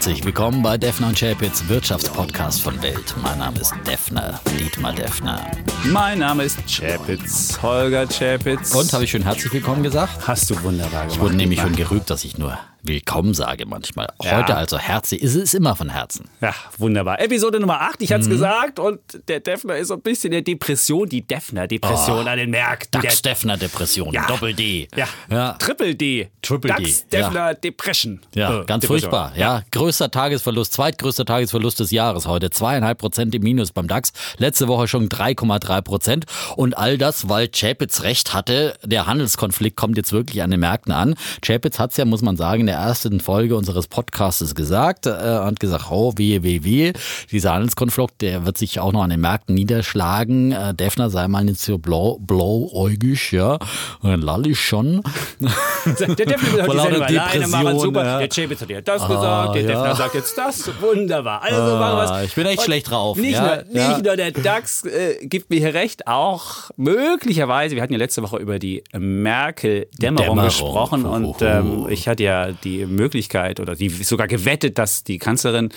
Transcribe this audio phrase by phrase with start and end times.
[0.00, 3.14] Herzlich willkommen bei Defner und Chapitz Wirtschaftspodcast von Welt.
[3.22, 5.46] Mein Name ist Defner, Dietmar Defner.
[5.92, 8.74] Mein Name ist Chapitz, Holger Chapitz.
[8.74, 10.26] Und habe ich schön herzlich willkommen gesagt?
[10.26, 11.16] Hast du wunderbar gemacht.
[11.16, 14.08] Ich wurde nämlich schon gerügt, dass ich nur willkommen sage manchmal.
[14.22, 14.38] Ja.
[14.38, 16.28] Heute also herzlich, ist es immer von Herzen.
[16.40, 17.20] Ja, wunderbar.
[17.20, 18.32] Episode Nummer 8, ich hatte es Mhm.
[18.32, 18.78] gesagt.
[18.78, 23.00] Und der Defner ist so ein bisschen der Depression, die Defner-Depression an den Märkten.
[23.00, 24.26] DAX Der- Defner Depression, Ja.
[24.26, 24.88] Doppel D.
[24.96, 25.06] ja.
[25.30, 25.52] ja.
[25.54, 26.30] Triple D.
[26.42, 28.20] Triple D, DAX Defner Depression.
[28.34, 28.88] Ja, Äh, ganz Depression.
[29.10, 29.32] furchtbar.
[29.36, 32.50] Ja, größter Tagesverlust, zweitgrößter Tagesverlust des Jahres heute.
[32.50, 34.12] Zweieinhalb Prozent im Minus beim DAX.
[34.38, 36.26] Letzte Woche schon 3,3 Prozent.
[36.56, 38.74] Und all das, weil Chapitz recht hatte.
[38.84, 41.14] Der Handelskonflikt kommt jetzt wirklich an den Märkten an.
[41.42, 45.06] Chapitz hat es ja, muss man sagen, in der ersten Folge unseres Podcastes gesagt.
[45.06, 46.92] Äh, hat gesagt, oh, wehe, wehe, wehe.
[47.32, 50.52] Dieser Handelskonflikt, der wird sich auch noch an den Märkten niederschlagen.
[50.52, 53.54] Äh, Defner sei mal nicht so blau, blauäugig, ja.
[54.02, 55.02] Und dann lall ich schon.
[55.86, 58.04] Der Defner will heute Sendung alleine machen, super.
[58.04, 58.18] ja.
[58.18, 59.68] Der Chapitz hat ja das gesagt, der ja.
[59.68, 61.42] Defner sagt jetzt das, wunderbar.
[61.42, 62.10] Also machen wir's.
[62.10, 63.88] Ah, ich bin echt Und schlecht drauf, Nicht, ja, nur, ja.
[63.88, 68.22] nicht nur der DAX äh, gibt mir hier recht, auch möglicherweise, wir hatten ja letzte
[68.22, 70.44] Woche über die Merkel-Dämmerung Dämmerung.
[70.44, 75.70] gesprochen und ähm, ich hatte ja die Möglichkeit oder die sogar gewettet, dass die Kanzlerin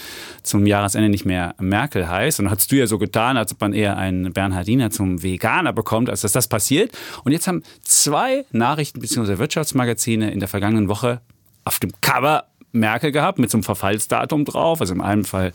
[0.43, 2.39] zum Jahresende nicht mehr Merkel heißt.
[2.39, 6.09] Und hast du ja so getan, als ob man eher einen Bernhardiner zum Veganer bekommt,
[6.09, 6.91] als dass das passiert.
[7.23, 9.37] Und jetzt haben zwei Nachrichten bzw.
[9.37, 11.21] Wirtschaftsmagazine in der vergangenen Woche
[11.65, 14.81] auf dem Cover Merkel gehabt mit so einem Verfallsdatum drauf.
[14.81, 15.53] Also in einem Fall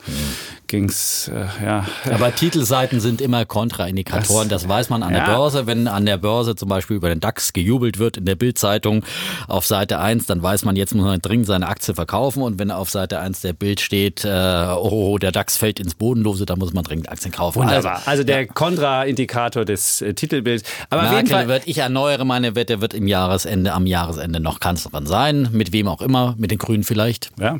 [0.68, 5.36] ging es, äh, ja, Aber Titelseiten sind immer Kontraindikatoren, das, weiß man an der Ja.
[5.36, 5.66] Börse.
[5.66, 9.04] Wenn an der Börse zum Beispiel über den DAX gejubelt wird in der Bildzeitung
[9.48, 12.42] auf Seite 1, dann weiß man, jetzt muss man dringend seine Aktie verkaufen.
[12.42, 14.28] Und wenn auf Seite 1 der Bild steht, äh,
[14.76, 17.60] oh, der DAX fällt ins Bodenlose, dann muss man dringend Aktien kaufen.
[17.62, 18.02] wunderbar.
[18.06, 20.68] Also der Kontraindikator des äh, Titelbilds.
[20.90, 24.40] Aber auf jeden Merkel Fall, wird, ich erneuere meine Wette, wird im Jahresende, am Jahresende
[24.40, 25.48] noch Kanzlerin sein.
[25.52, 27.30] Mit wem auch immer, mit den Grünen vielleicht.
[27.40, 27.58] ja.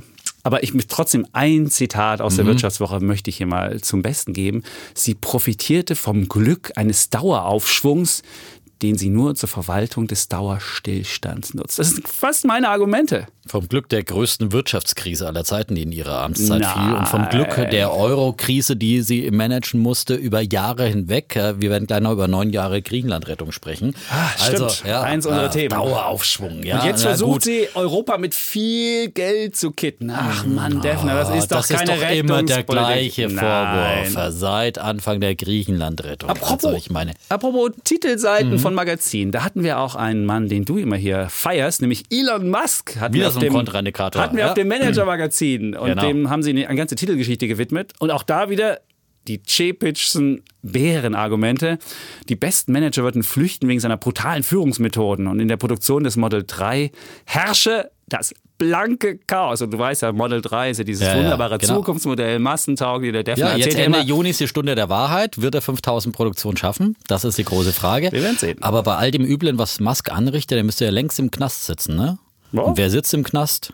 [0.48, 2.48] Aber ich möchte trotzdem ein Zitat aus der Mhm.
[2.48, 4.62] Wirtschaftswoche möchte ich hier mal zum Besten geben.
[4.94, 8.22] Sie profitierte vom Glück eines Daueraufschwungs,
[8.80, 11.78] den sie nur zur Verwaltung des Dauerstillstands nutzt.
[11.78, 13.26] Das sind fast meine Argumente.
[13.48, 16.72] Vom Glück der größten Wirtschaftskrise aller Zeiten, die in ihrer Amtszeit Nein.
[16.72, 16.94] fiel.
[16.96, 21.34] Und vom Glück der Euro-Krise, die sie managen musste über Jahre hinweg.
[21.58, 23.94] Wir werden gleich noch über neun Jahre Griechenland-Rettung sprechen.
[24.38, 24.94] also, Ah, stimmt.
[24.94, 25.70] Eins unserer Themen.
[25.70, 26.80] Daueraufschwung, ja.
[26.80, 30.10] Und jetzt versucht sie, Europa mit viel Geld zu kitten.
[30.10, 34.06] Ach Mann, Defner, das ist doch das keine ist doch immer der gleiche Nein.
[34.12, 36.28] Vorwurf seit Anfang der Griechenland-Rettung.
[36.30, 38.58] Apropos, Also ich meine, apropos Titelseiten Mhm.
[38.58, 42.48] von Magazinen, da hatten wir auch einen Mann, den du immer hier feierst, nämlich Elon
[42.50, 42.96] Musk.
[43.00, 44.48] Hatten Wieder wir auf dem, Hatten wir ja.
[44.48, 46.02] auf dem Manager-Magazin und Genau.
[46.02, 47.92] dem haben sie eine, eine ganze Titelgeschichte gewidmet.
[47.98, 48.80] Und auch da wieder
[49.26, 51.78] die Chepitschen Bärenargumente.
[52.28, 55.26] Die besten Manager würden flüchten wegen seiner brutalen Führungsmethoden.
[55.26, 56.90] Und in der Produktion des Model 3
[57.26, 59.60] herrsche das blanke Chaos.
[59.62, 61.76] Und du weißt ja, Model 3 ist ja dieses Ja, ja, wunderbare genau.
[61.76, 63.12] Zukunftsmodell, massentauglich.
[63.12, 65.40] Der Defner ja, jetzt ja Ende immer, Juni ist die Stunde der Wahrheit.
[65.40, 66.96] Wird er 5000 Produktionen schaffen?
[67.06, 68.10] Das ist die große Frage.
[68.10, 68.62] Wir werden sehen.
[68.62, 71.96] Aber bei all dem Üblen, was Musk anrichtet, der müsste ja längst im Knast sitzen,
[71.96, 72.18] ne?
[72.52, 73.72] Und wer sitzt im Knast?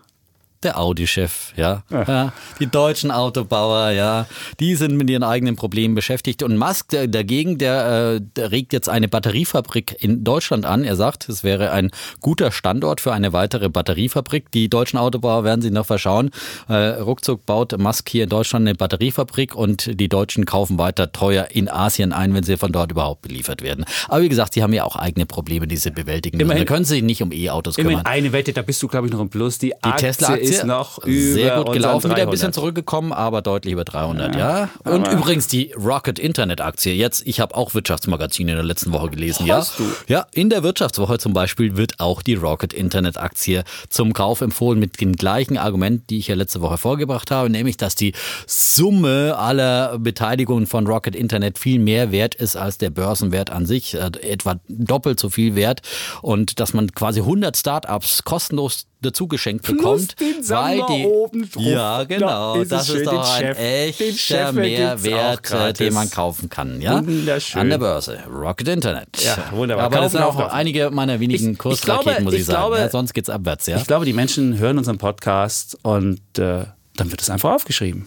[0.64, 1.82] Der Audi-Chef, ja.
[1.90, 2.32] ja.
[2.58, 4.26] Die deutschen Autobauer, ja.
[4.60, 6.42] Die sind mit ihren eigenen Problemen beschäftigt.
[6.42, 10.84] Und Musk der, dagegen, der, äh, der regt jetzt eine Batteriefabrik in Deutschland an.
[10.84, 14.50] Er sagt, es wäre ein guter Standort für eine weitere Batteriefabrik.
[14.52, 16.30] Die deutschen Autobauer werden sich noch verschauen.
[16.68, 21.48] Äh, ruckzuck baut Musk hier in Deutschland eine Batteriefabrik und die Deutschen kaufen weiter teuer
[21.50, 23.84] in Asien ein, wenn sie von dort überhaupt beliefert werden.
[24.08, 26.46] Aber wie gesagt, sie haben ja auch eigene Probleme, die sie bewältigen müssen.
[26.50, 27.92] Immerhin- Da können sie sich nicht um E-Autos kümmern.
[27.92, 29.58] Immerhin eine Wette, da bist du, glaube ich, noch im Plus.
[29.58, 32.54] Die, Die Tesla-Aktie ist noch über sehr gut gelaufen, wieder ein bisschen 300.
[32.54, 34.68] zurückgekommen, aber deutlich über 300, ja.
[34.84, 36.94] Und übrigens die Rocket Internet Aktie.
[36.94, 39.84] Jetzt, ich habe auch Wirtschaftsmagazine in der letzten Woche gelesen, Hast ja.
[39.84, 40.12] du?
[40.12, 44.78] Ja, in der Wirtschaftswoche zum Beispiel wird auch die Rocket Internet Aktie zum Kauf empfohlen
[44.78, 48.12] mit den gleichen Argumenten, die ich ja letzte Woche vorgebracht habe, nämlich, dass die
[48.46, 53.94] Summe aller Beteiligungen von Rocket Internet viel mehr wert ist als der Börsenwert an sich,
[53.94, 55.82] äh, etwa doppelt so viel wert
[56.22, 61.62] und dass man quasi 100 Startups kostenlos dazu geschenkt bekommt, den Sammler oben drauf.
[61.62, 62.54] ja, genau.
[62.60, 66.80] Ist das ist doch ein Chef- echter Mehrwert, äh, den man kaufen kann.
[66.80, 66.96] Ja?
[67.04, 67.60] Wunderschön.
[67.60, 68.18] An der Börse.
[68.30, 69.08] Rocket Internet.
[69.22, 69.86] Ja, wunderbar.
[69.86, 70.54] Aber das sind Kaufen, auch kaufen.
[70.54, 72.58] einige meiner wenigen Ich- ich Kursraketen, glaube- muss ich, ich sagen.
[72.60, 73.76] glaube- ja, sonst geht's abwärts, ja.
[73.76, 76.64] Ich glaube, die Menschen hören unseren Podcast und äh,
[76.96, 78.06] dann wird es einfach aufgeschrieben.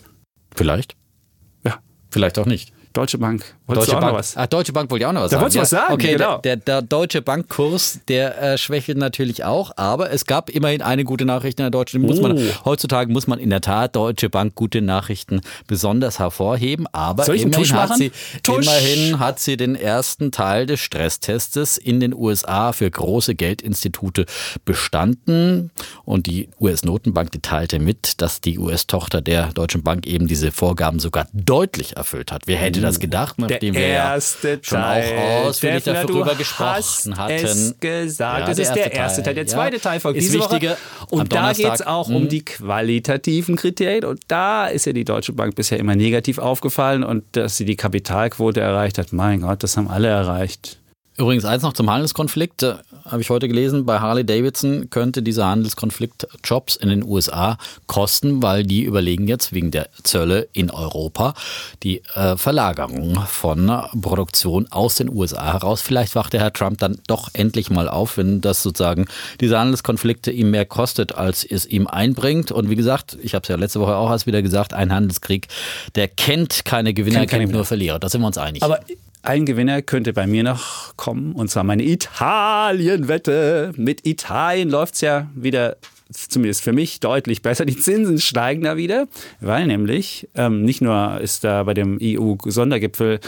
[0.55, 0.95] Vielleicht.
[1.65, 1.75] Ja.
[2.09, 2.71] Vielleicht auch nicht.
[2.93, 4.13] Deutsche Bank Wolltest Deutsche Bank.
[4.17, 4.37] was?
[4.37, 5.41] Ach, Deutsche Bank wollte ich auch noch was Da sagen.
[5.43, 6.37] wolltest du was sagen, Okay, genau.
[6.39, 11.03] der, der, der deutsche Bankkurs, der äh, schwächelt natürlich auch, aber es gab immerhin eine
[11.03, 12.01] gute Nachricht in der deutschen.
[12.01, 12.41] Muss man, Oh.
[12.65, 17.97] heutzutage muss man in der Tat Deutsche Bank gute Nachrichten besonders hervorheben, aber immerhin, hat
[17.97, 18.11] sie,
[18.47, 24.25] immerhin hat sie den ersten Teil des Stresstestes in den USA für große Geldinstitute
[24.81, 25.71] bestanden
[26.05, 31.27] und die US-Notenbank teilte mit, dass die US-Tochter der Deutschen Bank eben diese Vorgaben sogar
[31.33, 32.43] deutlich erfüllt hat.
[32.45, 35.17] Wer hätte das gedacht, nachdem wir erste schon Teil.
[35.17, 37.33] auch ausführlich Defner, darüber gesprochen hatten.
[37.33, 38.39] Es gesagt.
[38.39, 39.25] Ja, das der ist der erste Teil.
[39.25, 39.35] Teil.
[39.35, 39.81] Der zweite Ja.
[39.81, 40.77] Teil folgt Ist diese wichtiger Woche.
[41.11, 42.29] am Und da geht es auch um Mhm.
[42.29, 44.05] die qualitativen Kriterien.
[44.05, 47.03] Und da ist ja die Deutsche Bank bisher immer negativ aufgefallen.
[47.03, 50.77] Und dass sie die Kapitalquote erreicht hat, mein Gott, das haben alle erreicht.
[51.17, 52.63] Übrigens eins noch zum Handelskonflikt,
[53.07, 57.57] habe ich heute gelesen, bei Harley Davidson könnte dieser Handelskonflikt Jobs in den USA
[57.87, 61.33] kosten, weil die überlegen jetzt wegen der Zölle in Europa
[61.83, 63.71] die äh, Verlagerung von
[64.01, 65.81] Produktion aus den USA heraus.
[65.81, 69.05] Vielleicht wacht der Herr Trump dann doch endlich mal auf, wenn das sozusagen
[69.39, 72.51] diese Handelskonflikte ihm mehr kostet, als es ihm einbringt.
[72.51, 75.47] Und wie gesagt, ich habe es ja letzte Woche auch erst wieder gesagt, ein Handelskrieg,
[75.95, 77.65] der kennt keine Gewinner, Kennt keine kennt nur Gewinner.
[77.65, 77.99] Verlierer.
[77.99, 78.63] Da sind wir uns einig.
[78.63, 78.79] Aber
[79.27, 83.73] ein Gewinner könnte bei mir noch kommen, und zwar meine Italien-Wette.
[83.75, 85.75] Mit Italien läuft es ja wieder,
[86.09, 87.65] zumindest für mich, deutlich besser.
[87.65, 89.07] Die Zinsen steigen da wieder,
[89.41, 93.19] weil nämlich ähm, nicht nur ist da bei dem EU-Sondergipfel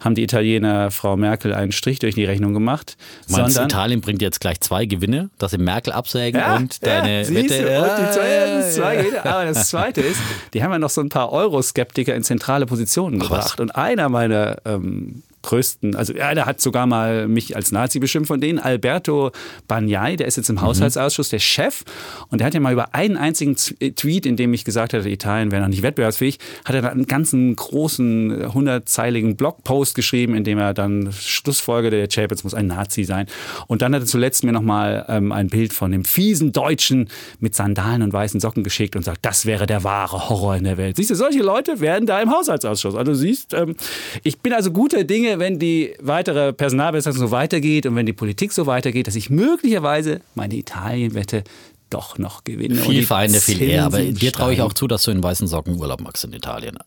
[0.00, 2.96] haben die Italiener Frau Merkel einen Strich durch die Rechnung gemacht,
[3.28, 6.84] Meinst du, sondern Italien bringt jetzt gleich zwei Gewinne, dass sie Merkel absägen ja, und
[6.84, 7.62] deine ja, Wette.
[7.62, 9.24] du, und die zwei, Ja, zwei ja, Gewinne.
[9.24, 10.20] Aber das Zweite ist,
[10.52, 13.60] die haben ja noch so ein paar Euroskeptiker in zentrale Positionen gebracht.
[13.60, 18.40] Und einer meiner ähm, größten, also einer hat sogar mal mich als Nazi beschimpft von
[18.40, 19.30] denen, Alberto
[19.68, 21.84] Bagnai, der ist jetzt im Haushaltsausschuss der Chef
[22.30, 25.08] und der hat ja mal über einen einzigen äh, Tweet, in dem ich gesagt hatte,
[25.08, 30.44] Italien wäre noch nicht wettbewerbsfähig, hat er dann einen ganzen großen, hundertzeiligen Blogpost geschrieben, in
[30.44, 33.26] dem er dann Schlussfolger der Champions muss ein Nazi sein.
[33.66, 37.08] Und dann hat er zuletzt mir nochmal ähm, ein Bild von dem fiesen Deutschen
[37.40, 40.76] mit Sandalen und weißen Socken geschickt und sagt, das wäre der wahre Horror in der
[40.76, 40.96] Welt.
[40.96, 42.94] Siehst du, solche Leute werden da im Haushaltsausschuss.
[42.94, 43.76] Also siehst, ähm,
[44.22, 48.52] ich bin also guter Dinge, wenn die weitere Personalbesetzung so weitergeht und wenn die Politik
[48.52, 51.44] so weitergeht, dass ich möglicherweise meine Italien-Wette
[51.90, 52.74] doch noch gewinne.
[52.74, 53.84] Und Viel die Feinde, viel eher.
[53.84, 56.78] Aber dir traue ich auch zu, dass du in weißen Socken Urlaub magst in Italien.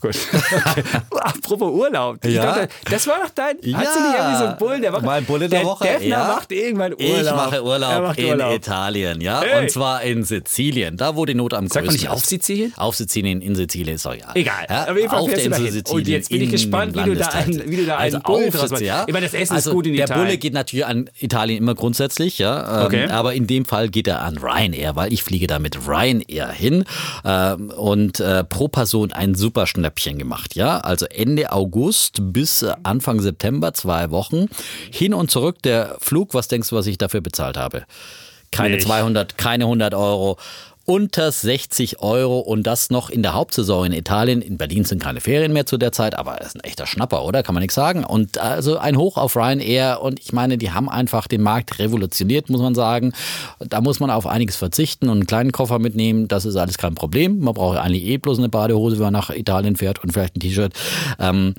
[0.00, 0.16] Gut.
[0.16, 0.82] Okay.
[1.20, 2.24] Apropos Urlaub.
[2.24, 2.42] Ich Ja.
[2.46, 3.56] dachte, das war doch dein.
[3.56, 5.04] Hast du nicht irgendwie so einen Bullen der Woche?
[5.04, 5.84] Mein Bulle der, Woche.
[5.84, 6.24] Defner ja.
[6.28, 7.20] macht irgendwann Urlaub.
[7.20, 8.54] Ich mache Urlaub in Urlaub.
[8.54, 9.42] Italien, ja.
[9.42, 9.62] Hey.
[9.62, 12.28] Und zwar in Sizilien, da wo die Not am Sagt man größten nicht auf ist.
[12.30, 12.72] Sizilien?
[12.76, 14.30] Auf Sizilien, in Sizilien, ist doch ja.
[14.34, 14.66] Egal.
[14.68, 15.72] Ja, Auf jeden Fall auf der Insel dahin.
[15.72, 16.00] Sizilien.
[16.04, 18.50] Und jetzt bin ich gespannt, wie du da einen- wie du da einen also Bullen
[18.50, 18.82] draus machst.
[18.84, 19.04] ja.
[19.06, 20.24] Ich meine, das Essen ist also gut in der Italien.
[20.26, 22.80] Bulle geht natürlich an Italien immer grundsätzlich, ja.
[22.80, 23.06] Ähm, Okay.
[23.10, 26.84] Aber in dem Fall geht er an Ryanair, weil ich fliege da mit Ryanair hin
[27.24, 30.78] ähm, und äh, pro Person ein super Schnäppchen gemacht, ja.
[30.78, 34.48] Also Ende August bis äh, Anfang September, zwei Wochen.
[34.90, 37.84] Hin und zurück der Flug, was denkst du, was ich dafür bezahlt habe?
[38.52, 38.86] Keine Nicht.
[38.86, 40.36] 200, keine 100 Euro.
[40.90, 44.42] Unter 60 Euro und das noch in der Hauptsaison in Italien.
[44.42, 47.24] In Berlin sind keine Ferien mehr zu der Zeit, aber es ist ein echter Schnapper,
[47.24, 47.44] oder?
[47.44, 48.02] Kann man nichts sagen.
[48.02, 52.50] Und also ein Hoch auf Ryanair und ich meine, die haben einfach den Markt revolutioniert,
[52.50, 53.12] muss man sagen.
[53.60, 56.26] Da muss man auf einiges verzichten und einen kleinen Koffer mitnehmen.
[56.26, 57.38] Das ist alles kein Problem.
[57.38, 60.40] Man braucht eigentlich eh bloß eine Badehose, wenn man nach Italien fährt und vielleicht ein
[60.40, 60.72] T-Shirt.
[61.20, 61.54] Ähm,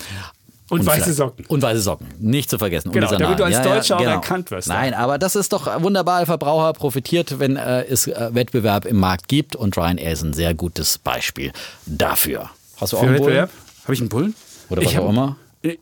[0.72, 1.46] Und weiße vielleicht- Socken.
[1.48, 2.08] Und weiße Socken.
[2.20, 2.92] Nicht zu vergessen.
[2.92, 3.78] Genau, und damit du als Sandalen.
[3.78, 4.68] Deutscher auch erkannt wirst.
[4.68, 6.20] Nein, aber das ist doch wunderbar.
[6.20, 9.56] Der Verbraucher profitiert, wenn äh, es äh, Wettbewerb im Markt gibt.
[9.56, 11.52] Und Ryanair ist ein sehr gutes Beispiel
[11.86, 12.50] dafür.
[12.80, 13.26] Hast du auch Für einen Bullen?
[13.28, 13.50] Wettbewerb?
[13.84, 14.36] Habe ich einen Bullen?
[14.70, 15.36] Oder ich was hab- auch immer?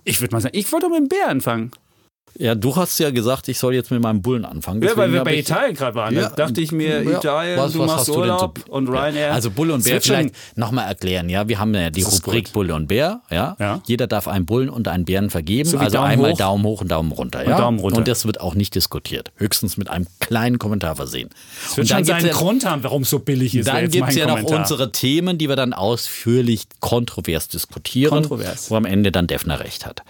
[0.03, 1.71] Ich würde mal sagen, ich wollte mit dem Bär anfangen.
[2.37, 4.81] Ja, du hast ja gesagt, ich soll jetzt mit meinem Bullen anfangen.
[4.81, 6.15] Ja, weil Deswegen wir bei Italien gerade waren.
[6.15, 6.29] Ja.
[6.29, 7.17] Da dachte ich mir, Ja.
[7.17, 9.33] Italien, Was- du was machst du Urlaub so- und Ryanair.
[9.33, 11.47] Also Bulle und Bär, vielleicht nochmal erklären, ja.
[11.47, 12.53] Wir haben ja die Rubrik gut.
[12.53, 13.55] Bulle und Bär, ja?
[13.59, 13.81] Ja.
[13.85, 15.69] Jeder darf einen Bullen und einen Bären vergeben.
[15.69, 16.37] So also Daumen einmal hoch.
[16.37, 17.57] Daumen hoch und Daumen runter, ja.
[17.57, 17.97] Daumen runter.
[17.97, 19.31] Und das wird auch nicht diskutiert.
[19.35, 21.29] Höchstens mit einem kleinen Kommentar versehen.
[21.65, 23.67] Es wird und dann schon seinen ja, Grund haben, warum es so billig ist.
[23.67, 28.11] dann gibt es ja noch unsere Themen, die wir dann ausführlich kontrovers diskutieren.
[28.11, 28.69] Kontrovers.
[28.71, 30.03] Wo am Ende dann Defner recht hat.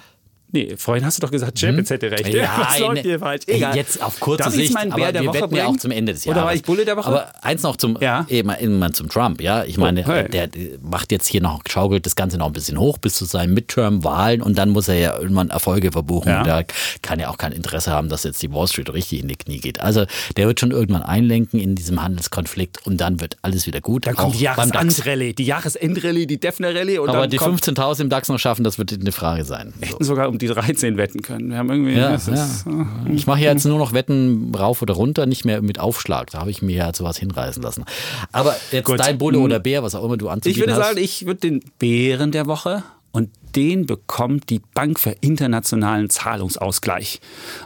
[0.51, 2.25] Nee, vorhin hast du doch gesagt, Chapitz hätte recht.
[2.57, 3.43] Was läuft hier falsch?
[3.45, 3.75] Egal.
[3.75, 5.79] Jetzt auf kurze Darf Sicht, meinen Bär aber der wir Woche wetten ja auch bringen?
[5.79, 6.37] zum Ende des Jahres.
[6.37, 7.07] Oder war ich Bulle der Woche?
[7.07, 8.25] Aber eins noch zum, Ja.
[8.29, 9.63] eben, eben zum Trump, ja.
[9.63, 10.27] Ich meine, hey.
[10.27, 10.49] der,
[10.81, 14.41] macht jetzt hier noch, schaukelt das Ganze noch ein bisschen hoch bis zu seinen Midterm-Wahlen
[14.41, 16.31] und dann muss er ja irgendwann Erfolge verbuchen.
[16.31, 16.43] Ja.
[16.43, 16.63] Da
[17.03, 19.59] kann er auch kein Interesse haben, dass jetzt die Wall Street richtig in die Knie
[19.59, 19.79] geht.
[19.79, 24.07] Also der wird schon irgendwann einlenken in diesem Handelskonflikt und dann wird alles wieder gut.
[24.07, 24.43] Dann kommt die.
[24.43, 28.93] Jahresendrallye, die Jahresendrallye, die Defner-Rallye Aber die kommt 15.000 im DAX noch schaffen, das wird
[28.93, 29.73] eine Frage sein.
[29.79, 29.87] So.
[29.87, 31.49] hätten sogar um die 13 wetten können.
[31.51, 32.33] Wir haben irgendwie Ja, das ja.
[32.33, 36.31] ist, äh, Ich mache jetzt nur noch Wetten rauf oder runter, nicht mehr mit Aufschlag.
[36.31, 37.85] Da habe ich mir ja zu was hinreißen lassen.
[38.31, 38.99] Aber jetzt Gut.
[38.99, 40.87] dein Bulle oder Bär, was auch immer du Ich anzubieten würde hast.
[40.87, 47.19] sagen, ich würde den Bären der Woche und den bekommt die Bank für internationalen Zahlungsausgleich.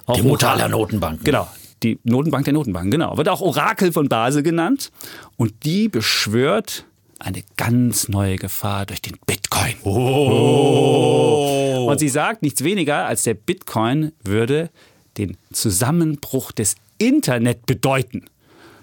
[0.05, 1.23] Auch die Mutter aller Notenbanken.
[1.23, 1.47] Genau,
[1.83, 3.17] die Notenbank der Notenbanken, genau.
[3.17, 4.91] Wird auch Orakel von Basel genannt.
[5.35, 6.85] Und die beschwört
[7.23, 9.75] eine ganz neue Gefahr durch den Bitcoin.
[9.83, 11.87] Oh.
[11.89, 14.69] Und sie sagt nichts weniger, als der Bitcoin würde
[15.17, 18.25] den Zusammenbruch des Internet bedeuten.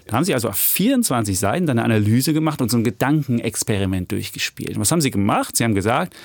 [0.07, 4.75] Da haben sie also auf 24 Seiten eine Analyse gemacht und so ein Gedankenexperiment durchgespielt.
[4.75, 5.55] Und was haben sie gemacht?
[5.55, 6.15] Sie haben gesagt,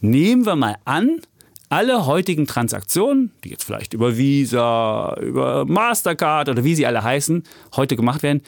[0.00, 1.20] nehmen wir mal an,
[1.68, 7.42] alle heutigen Transaktionen, die jetzt vielleicht über Visa, über Mastercard oder wie sie alle heißen,
[7.74, 8.42] heute gemacht werden,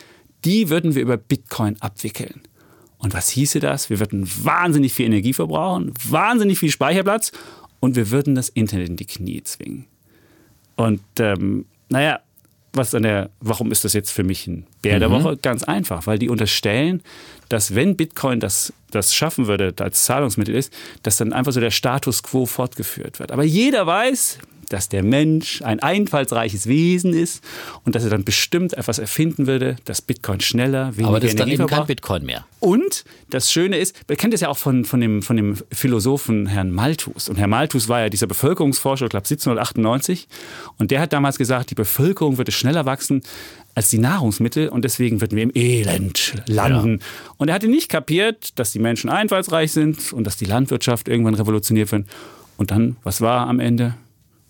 [0.45, 2.43] die würden wir über Bitcoin abwickeln.
[3.07, 3.89] Und was hieße das?
[3.89, 7.31] Wir würden wahnsinnig viel Energie verbrauchen, wahnsinnig viel Speicherplatz
[7.79, 9.87] und wir würden das Internet in die Knie zwingen.
[10.75, 12.19] Und ähm, naja,
[12.73, 15.13] was an der, warum ist das jetzt für mich ein Bär der mhm.
[15.13, 15.37] Woche?
[15.37, 17.01] Ganz einfach, weil die unterstellen,
[17.49, 20.73] dass wenn Bitcoin das, das schaffen würde, als Zahlungsmittel ist,
[21.05, 23.31] dass dann einfach so der Status quo fortgeführt wird.
[23.31, 27.43] Aber jeder weiß, dass der Mensch ein einfallsreiches Wesen ist
[27.85, 31.41] und dass er dann bestimmt etwas erfinden würde, das Bitcoin schneller, weniger Aber das ist
[31.41, 32.45] dann eben kein Bitcoin mehr.
[32.61, 36.47] Und das Schöne ist, man kennt es ja auch von, von, dem, von dem Philosophen
[36.47, 37.29] Herrn Malthus.
[37.29, 40.27] Und Herr Malthus war ja dieser Bevölkerungsforscher, ich glaube 1798.
[40.79, 43.23] Und der hat damals gesagt, die Bevölkerung würde schneller wachsen
[43.77, 46.99] als die Nahrungsmittel und deswegen würden wir im Elend landen.
[46.99, 47.07] Ja.
[47.37, 51.35] Und er hatte nicht kapiert, dass die Menschen einfallsreich sind und dass die Landwirtschaft irgendwann
[51.35, 52.07] revolutioniert wird.
[52.57, 53.95] Und dann, was war am Ende?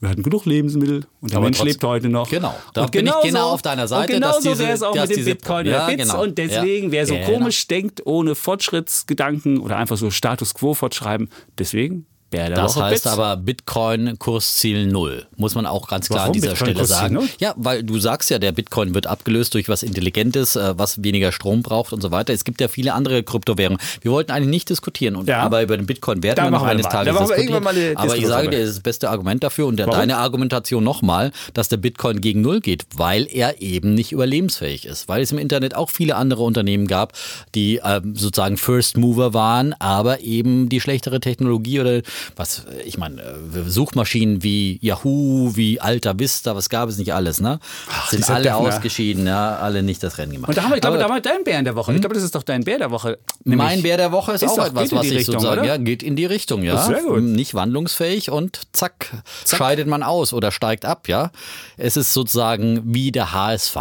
[0.01, 2.29] Wir hatten genug Lebensmittel und der Aber Mensch lebt heute noch.
[2.29, 4.15] Genau, da und bin genau ich genau so, auf deiner Seite.
[4.15, 6.03] Und genau so wäre es auch mit dem Bitcoin ja, Bits.
[6.03, 6.23] Genau.
[6.23, 7.27] Und deswegen, wer so genau.
[7.27, 12.87] komisch denkt, ohne Fortschrittsgedanken oder einfach so Status Quo fortschreiben, deswegen Bär der das Woche
[12.87, 13.13] heißt Bits.
[13.13, 17.15] aber Bitcoin Kursziel null, muss man auch ganz klar Warum an dieser Bitcoin Stelle sagen.
[17.15, 17.29] Null?
[17.39, 21.31] Ja, weil du sagst ja, der Bitcoin wird abgelöst durch was Intelligentes, äh, was weniger
[21.31, 22.33] Strom braucht und so weiter.
[22.33, 23.81] Es gibt ja viele andere Kryptowährungen.
[24.01, 25.39] Wir wollten eigentlich nicht diskutieren, und, ja.
[25.41, 26.91] aber über den Bitcoin werden da wir noch eines mal.
[26.91, 27.97] Tages diskutieren.
[27.97, 31.31] aber ich sage dir, das ist das beste Argument dafür und der, deine Argumentation nochmal,
[31.55, 35.09] dass der Bitcoin gegen null geht, weil er eben nicht überlebensfähig ist.
[35.09, 37.13] Weil es im Internet auch viele andere Unternehmen gab,
[37.55, 42.03] die äh, sozusagen First Mover waren, aber eben die schlechtere Technologie oder
[42.37, 47.41] was, ich meine, äh, Suchmaschinen wie Yahoo, wie Alta Vista, was gab es nicht alles,
[47.41, 47.61] ne?
[47.91, 48.59] Ach, Sind alle Defner.
[48.59, 50.49] ausgeschieden, ja, alle nicht das Rennen gemacht.
[50.49, 51.93] Und da haben wir, ich glaube, da wir deinen Bär in der Woche.
[51.93, 52.01] Ich hm?
[52.03, 53.19] glaube, das ist doch dein Bär der Woche.
[53.45, 55.69] Mein Bär der Woche ist, ist auch etwas, was ich Richtung, sozusagen, oder?
[55.69, 56.83] ja, geht in die Richtung, ja.
[56.83, 57.23] Sehr gut.
[57.23, 61.31] Nicht wandlungsfähig und zack, zack, scheidet man aus oder steigt ab, ja.
[61.77, 63.77] Es ist sozusagen wie der HSV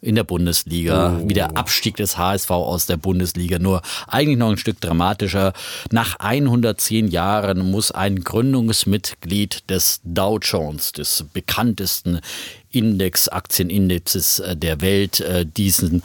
[0.00, 1.28] in der Bundesliga, oh.
[1.28, 5.52] wie der Abstieg des HSV aus der Bundesliga, nur eigentlich noch ein Stück dramatischer.
[5.90, 12.20] Nach 110 Jahren muss ein Gründungsmitglied des Dow Jones, des bekanntesten
[12.70, 16.02] Index, Aktienindexes äh, der Welt, äh, diesen,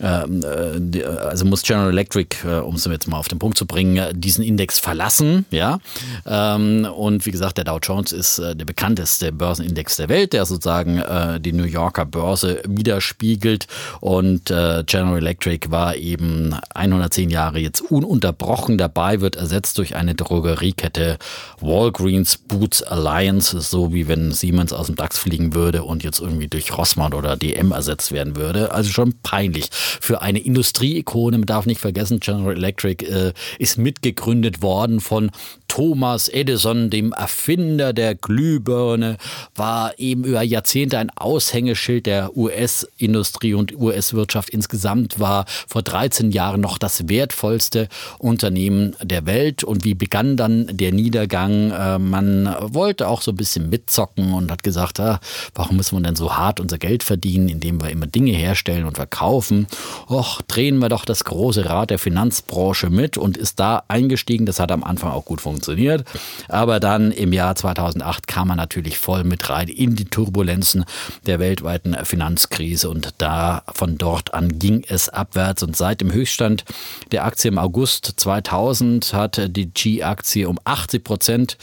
[0.00, 4.20] ähm, äh, also muss General Electric, um es jetzt mal auf den Punkt zu bringen,
[4.20, 5.78] diesen Index verlassen, ja.
[6.26, 11.02] Ähm, und wie gesagt, der Dow Jones ist der bekannteste Börsenindex der Welt, der sozusagen
[11.40, 13.66] die New Yorker Börse widerspiegelt.
[14.00, 21.18] Und General Electric war eben 110 Jahre jetzt ununterbrochen dabei, wird ersetzt durch eine Drogeriekette
[21.60, 26.48] Walgreens Boots Alliance, so wie wenn Siemens aus dem DAX fliegen würde und jetzt irgendwie
[26.48, 28.72] durch Rossmann oder DM ersetzt werden würde.
[28.72, 29.68] Also schon peinlich.
[29.72, 35.30] Für eine Industrieikone, man darf nicht vergessen, General Electric äh, ist mitgegründet worden von
[35.70, 39.18] Thomas Edison, dem Erfinder der Glühbirne,
[39.54, 46.60] war eben über Jahrzehnte ein Aushängeschild der US-Industrie und US-Wirtschaft insgesamt, war vor 13 Jahren
[46.60, 49.62] noch das wertvollste Unternehmen der Welt.
[49.62, 51.70] Und wie begann dann der Niedergang?
[51.70, 55.20] Äh, man wollte auch so ein bisschen mitzocken und hat gesagt, ah,
[55.54, 58.96] warum müssen wir denn so hart unser Geld verdienen, indem wir immer Dinge herstellen und
[58.96, 59.68] verkaufen?
[60.08, 64.46] Och, drehen wir doch das große Rad der Finanzbranche mit und ist da eingestiegen.
[64.46, 66.04] Das hat am Anfang auch gut funktioniert funktioniert.
[66.48, 70.84] Aber dann im Jahr 2008 kam man natürlich voll mit rein in die Turbulenzen
[71.26, 76.64] der weltweiten Finanzkrise und da von dort an ging es abwärts und seit dem Höchststand
[77.12, 81.58] der Aktie im August 2000 hat die G-Aktie um 80 Prozent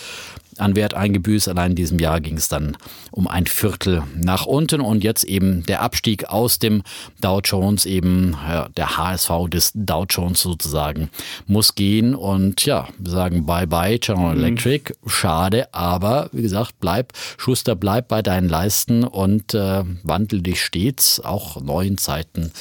[0.60, 1.48] an Wert eingebüßt.
[1.50, 2.78] Allein in diesem Jahr ging es dann
[3.12, 6.84] um ein Viertel nach unten und jetzt eben der Abstieg aus dem
[7.22, 11.10] Dow Jones, eben ja, der HSV des Dow Jones sozusagen,
[11.46, 14.44] muss gehen und ja, wir sagen Bye-bye General mhm.
[14.44, 14.94] Electric.
[15.06, 21.20] Schade, aber wie gesagt, bleib, Schuster, bleib bei deinen Leisten und äh, wandel dich stets,
[21.20, 22.52] auch neuen Zeiten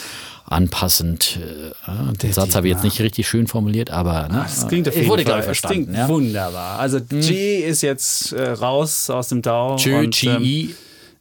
[0.46, 1.38] anpassend.
[1.86, 4.94] Äh, den Satz habe ich jetzt nicht richtig schön formuliert, aber ne, das klingt auf
[4.94, 5.40] jeden wurde, Fall.
[5.40, 6.08] Es klingt ja?
[6.08, 6.78] wunderbar.
[6.78, 7.20] Also hm.
[7.20, 9.76] G ist jetzt äh, raus aus dem DAO.
[9.76, 10.74] G, und, ähm,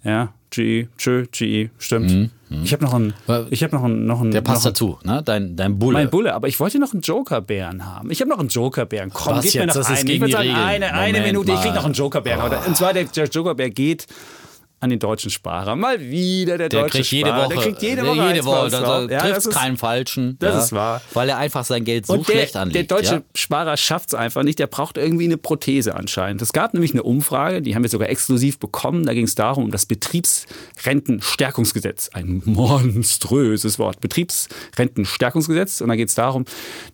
[0.03, 2.11] ja, GE, tschö, GE, stimmt.
[2.11, 2.31] Mhm.
[2.63, 3.13] Ich habe noch einen,
[3.49, 4.29] ich habe noch einen, noch einen.
[4.29, 5.21] Der passt noch dazu, ne?
[5.25, 5.97] Dein, dein Bulle.
[5.97, 8.11] Mein Bulle, aber ich wollte noch einen Joker-Bären haben.
[8.11, 9.09] Ich habe noch einen Joker-Bären.
[9.11, 9.61] Komm, Was gib jetzt?
[9.61, 10.09] mir noch Das ist einen.
[10.09, 11.75] Ich würde sagen, eine, eine Minute, ich krieg mal.
[11.77, 12.51] noch einen Joker-Bären.
[12.51, 12.67] Oh.
[12.67, 14.05] Und zwar der, der Joker-Bär geht
[14.79, 15.75] an den deutschen Sparer.
[15.75, 17.45] Mal wieder der, Der deutsche kriegt jede Sparer.
[17.45, 17.53] Woche.
[17.55, 18.69] Der kriegt jede der Woche, jede Woche.
[18.69, 20.37] da Ja, trifft ist- keinen Falschen.
[20.39, 21.01] das ja, ist wahr.
[21.13, 22.75] Weil er einfach sein Geld so Und der, schlecht anlegt.
[22.75, 23.21] der deutsche ja?
[23.35, 24.59] Sparer schafft es einfach nicht.
[24.59, 26.41] Der braucht irgendwie eine Prothese anscheinend.
[26.41, 29.05] Es gab nämlich eine Umfrage, die haben wir sogar exklusiv bekommen.
[29.05, 32.09] Da ging es darum, um das Betriebsrentenstärkungsgesetz.
[32.13, 33.99] Ein monströses Wort.
[34.01, 35.81] Betriebsrentenstärkungsgesetz.
[35.81, 36.45] Und da geht es darum,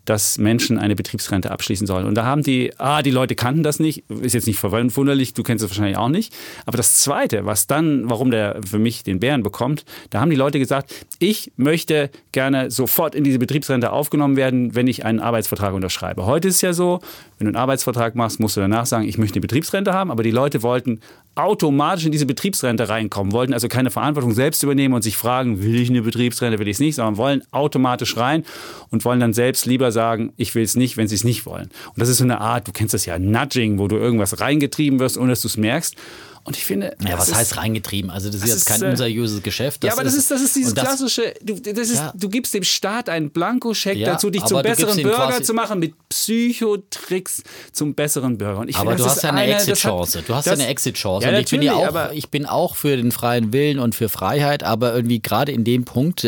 [0.05, 2.05] dass Menschen eine Betriebsrente abschließen sollen.
[2.05, 4.09] Und da haben die, ah, die Leute kannten das nicht.
[4.09, 6.33] Ist jetzt nicht verwunderlich, du kennst es wahrscheinlich auch nicht.
[6.65, 10.35] Aber das Zweite, was dann, warum der für mich den Bären bekommt, da haben die
[10.35, 15.73] Leute gesagt, ich möchte gerne sofort in diese Betriebsrente aufgenommen werden, wenn ich einen Arbeitsvertrag
[15.73, 16.25] unterschreibe.
[16.25, 16.99] Heute ist es ja so,
[17.37, 20.23] wenn du einen Arbeitsvertrag machst, musst du danach sagen, ich möchte eine Betriebsrente haben, aber
[20.23, 20.99] die Leute wollten
[21.35, 25.79] automatisch in diese Betriebsrente reinkommen, wollten also keine Verantwortung selbst übernehmen und sich fragen, will
[25.79, 28.43] ich eine Betriebsrente, will ich es nicht, sondern wollen automatisch rein
[28.89, 31.69] und wollen dann selbst lieber sagen, ich will es nicht, wenn sie es nicht wollen.
[31.87, 34.99] Und das ist so eine Art, du kennst das ja, Nudging, wo du irgendwas reingetrieben
[34.99, 35.95] wirst, ohne dass du es merkst.
[36.43, 38.09] Und ich finde, Ja, was ist- heißt reingetrieben?
[38.09, 39.83] Also das ist das jetzt ist, kein äh, unseriöses Geschäft.
[39.83, 42.13] ja, aber das ist, das ist dieses und das- klassische, du, das ist, Ja.
[42.15, 45.79] du gibst dem Staat einen Blankoscheck Ja, dazu, dich zum du besseren Bürger zu machen,
[45.79, 48.59] mit Psychotricks zum besseren Bürger.
[48.59, 50.19] Und Aber finde, du hast eine eine- Exit-Chance.
[50.19, 51.27] hat- Du hast ja eine Exit-Chance.
[51.27, 53.79] Ja, und ich bin ja natürlich, auch, aber- ich bin auch für den freien Willen
[53.79, 56.27] und für Freiheit, aber irgendwie gerade in dem Punkt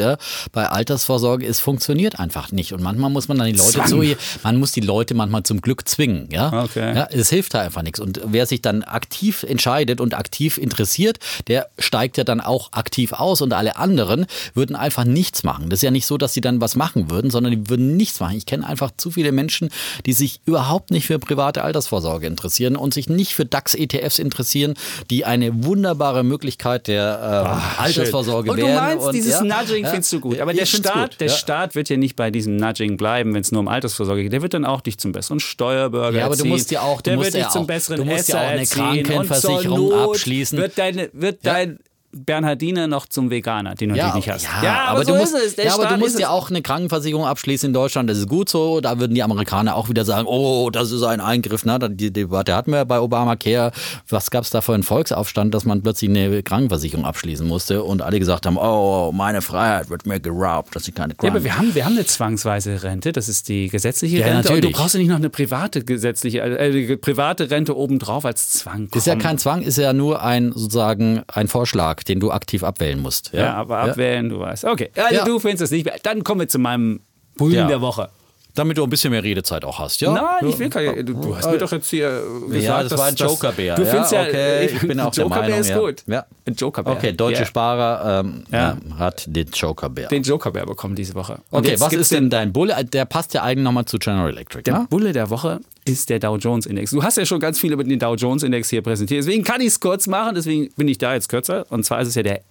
[0.51, 2.73] bei Altersvorsorge, es funktioniert einfach nicht.
[2.73, 3.87] Und manchmal muss man dann die Leute Zwang.
[3.87, 4.03] zu,
[4.43, 6.29] man muss die Leute manchmal zum Glück zwingen.
[6.31, 6.95] Ja, Okay.
[6.95, 7.99] ja es hilft da einfach nichts.
[7.99, 11.17] Und wer sich dann aktiv entscheidet und aktiv interessiert,
[11.47, 15.69] der steigt ja dann auch aktiv aus und alle anderen würden einfach nichts machen.
[15.69, 18.19] Das ist ja nicht so, dass sie dann was machen würden, sondern die würden nichts
[18.19, 18.37] machen.
[18.37, 19.69] Ich kenne einfach zu viele Menschen,
[20.05, 24.75] die sich überhaupt nicht für private Altersvorsorge interessieren und sich nicht für DAX-ETFs interessieren,
[25.09, 28.75] die eine wunderbare Möglichkeit der ähm, Altersvorsorge Und du wären.
[28.75, 30.39] meinst, und, dieses ja, Nudging ja, findest du gut.
[30.39, 31.33] Aber der Staat, gut, der ja.
[31.33, 34.33] Staat wird ja nicht bei diesem Nudging bleiben, wenn es nur um Altersvorsorge geht.
[34.33, 36.49] Der wird dann auch dich zum besseren Steuerbürger Ja, aber du erziehen.
[36.51, 38.35] musst ja auch- du der musst wird dich ja zum auch- besseren du musst ja
[38.37, 38.83] auch eine erziehen.
[38.83, 40.57] Und Krankenversicherung abschließen.
[40.57, 41.53] Wird, deine, wird Ja.
[41.53, 41.79] dein
[42.13, 44.47] Bernhardiner noch zum Veganer, den du Ja, natürlich nicht hast.
[44.63, 45.55] ja, aber, so du musst, ist es.
[45.55, 48.09] Der ja, aber du musst ja auch eine Krankenversicherung abschließen in Deutschland.
[48.09, 48.81] Das ist gut so.
[48.81, 51.65] Da würden die Amerikaner auch wieder sagen, oh, das ist ein Eingriff.
[51.65, 51.79] Ne?
[51.91, 53.71] Die Debatte hatten wir ja bei Obamacare.
[54.09, 58.01] Was gab es da für einen Volksaufstand, dass man plötzlich eine Krankenversicherung abschließen musste und
[58.01, 61.35] alle gesagt haben, oh, meine Freiheit wird mir geraubt, dass ich keine Ja, Kranken...
[61.37, 64.37] aber wir haben, wir haben eine zwangsweise Rente, das ist die gesetzliche Ja, Rente.
[64.39, 64.75] Und du natürlich.
[64.75, 68.89] brauchst ja nicht noch eine private gesetzliche, äh, private Rente obendrauf als Zwang.
[68.93, 72.99] ist ja kein Zwang, ist ja nur ein sozusagen ein Vorschlag, den du aktiv abwählen
[72.99, 73.31] musst.
[73.33, 74.65] Ja, Ja, aber abwählen, du weißt.
[74.65, 75.25] Okay, also Ja.
[75.25, 75.95] du findest es nicht mehr.
[76.03, 77.01] Dann kommen wir zu meinem
[77.37, 77.67] Bullen Ja.
[77.67, 78.09] der Woche.
[78.55, 80.13] Damit du ein bisschen mehr Redezeit auch hast, ja?
[80.13, 81.03] Nein, ich will keine.
[81.03, 83.73] Du, du hast mir doch jetzt hier gesagt, Ja, das dass, war ein Jokerbär.
[83.73, 85.79] Du Ja, findest ja, okay, ich bin auch der Jokerbär Meinung, ist ja.
[85.79, 86.03] gut.
[86.05, 86.25] Ja.
[86.45, 86.93] Ein Jokerbär.
[86.93, 87.45] Okay, deutsche Ja.
[87.47, 88.77] Sparer ähm, Ja.
[88.89, 88.97] ja.
[88.99, 90.07] hat den Jokerbär.
[90.09, 91.39] Den Jokerbär bekommen diese Woche.
[91.49, 92.75] Und Okay, was ist denn dein Bulle?
[92.85, 94.61] Der passt ja eigentlich nochmal zu General Electric.
[94.65, 94.87] Der ne?
[94.87, 96.91] Bulle der Woche ist der Dow Jones Index.
[96.91, 99.19] Du hast ja schon ganz viel über den Dow Jones Index hier präsentiert.
[99.19, 100.35] Deswegen kann ich es kurz machen.
[100.35, 101.65] Deswegen bin ich da jetzt kürzer.
[101.69, 102.41] Und zwar ist es ja der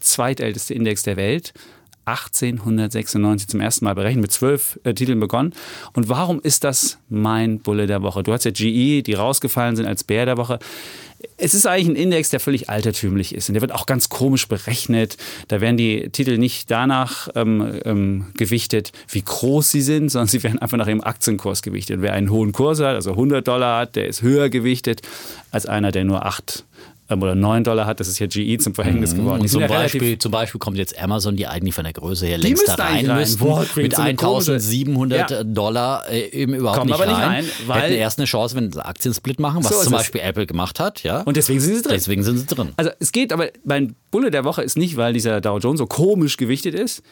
[0.00, 1.52] zweitälteste Index der Welt.
[2.06, 5.54] 1896 zum ersten Mal berechnet, mit zwölf äh, Titeln begonnen.
[5.92, 8.22] Und warum ist das mein Bulle der Woche?
[8.22, 10.58] Du hast ja GE, die rausgefallen sind als Bär der Woche.
[11.38, 13.48] Es ist eigentlich ein Index, der völlig altertümlich ist.
[13.48, 15.16] Und der wird auch ganz komisch berechnet.
[15.48, 20.42] Da werden die Titel nicht danach ähm, ähm, gewichtet, wie groß sie sind, sondern sie
[20.42, 22.02] werden einfach nach ihrem Aktienkurs gewichtet.
[22.02, 25.00] Wer einen hohen Kurs hat, also 100 Dollar hat, der ist höher gewichtet
[25.50, 26.64] als einer, der nur 8
[27.14, 28.00] ähm, oder 9 Dollar hat.
[28.00, 29.38] Das ist ja GE zum Verhängnis geworden.
[29.38, 32.26] Die Und zum ja Beispiel, zum Beispiel kommt jetzt Amazon, die eigentlich von der Größe
[32.26, 33.18] her längst da rein rein.
[33.18, 35.44] müssten, Boah, mit so eine komische- 1700 Ja.
[35.44, 37.28] Dollar äh, eben überhaupt Kommen nicht, aber nicht rein.
[37.28, 39.98] rein, weil- Hätten erst eine Chance, wenn sie Aktiensplit machen, was So zum es.
[40.00, 41.02] Beispiel Apple gemacht hat.
[41.02, 41.22] Ja?
[41.22, 41.92] Und deswegen sind sie drin.
[41.94, 42.70] Deswegen sind sie drin.
[42.76, 45.86] Also es geht, aber mein Bulle der Woche ist nicht, weil dieser Dow Jones so
[45.86, 47.02] komisch gewichtet ist,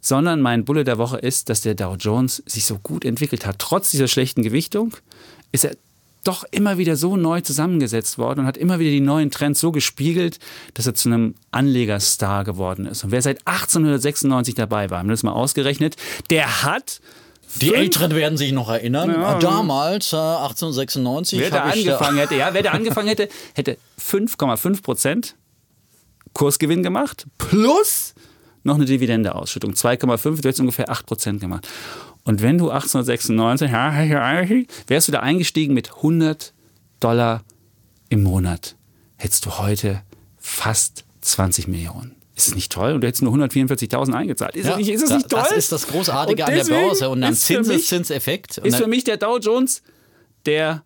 [0.00, 3.58] sondern mein Bulle der Woche ist, dass der Dow Jones sich so gut entwickelt hat.
[3.58, 4.92] Trotz dieser schlechten Gewichtung
[5.52, 5.72] ist er
[6.26, 9.72] doch immer wieder so neu zusammengesetzt worden und hat immer wieder die neuen Trends so
[9.72, 10.38] gespiegelt,
[10.74, 13.04] dass er zu einem Anlegerstar geworden ist.
[13.04, 15.96] Und wer seit 1896 dabei war, haben wir das mal ausgerechnet,
[16.30, 17.00] der hat
[17.60, 19.10] Die Älteren werden sich noch erinnern.
[19.10, 19.38] Ja.
[19.38, 23.28] Damals, äh, 1896, Wer da hab ich da- angefangen hätte, ja, wer da angefangen hätte,
[23.54, 25.34] hätte 5,5 Prozent
[26.34, 28.14] Kursgewinn gemacht plus
[28.62, 29.74] noch eine Dividendeausschüttung.
[29.74, 31.68] 2,5, du hättest ungefähr 8 Prozent gemacht.
[32.26, 33.70] Und wenn du 1896,
[34.88, 36.52] wärst du da eingestiegen mit 100
[37.00, 37.42] Dollar
[38.08, 38.76] im Monat,
[39.16, 40.02] hättest du heute
[40.36, 42.14] fast 20 Millionen.
[42.34, 42.92] Ist es nicht toll?
[42.92, 44.56] Und du hättest nur 144.000 eingezahlt.
[44.56, 45.40] Ist, Ja, es nicht, ist es nicht toll?
[45.48, 48.58] Das ist das Großartige an der Börse und am mich- Zinseszinseffekt.
[48.58, 49.82] Ist für mich der Dow Jones
[50.44, 50.82] der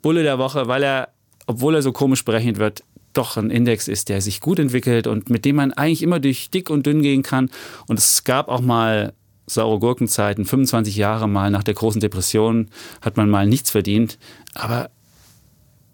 [0.00, 1.08] Bulle der Woche, weil er,
[1.46, 5.28] obwohl er so komisch berechnet wird, doch ein Index ist, der sich gut entwickelt und
[5.28, 7.50] mit dem man eigentlich immer durch dick und dünn gehen kann.
[7.86, 9.12] Und es gab auch mal
[9.54, 12.68] saure Gurkenzeiten, 25 Jahre mal nach der großen Depression
[13.00, 14.18] hat man mal nichts verdient.
[14.54, 14.90] Aber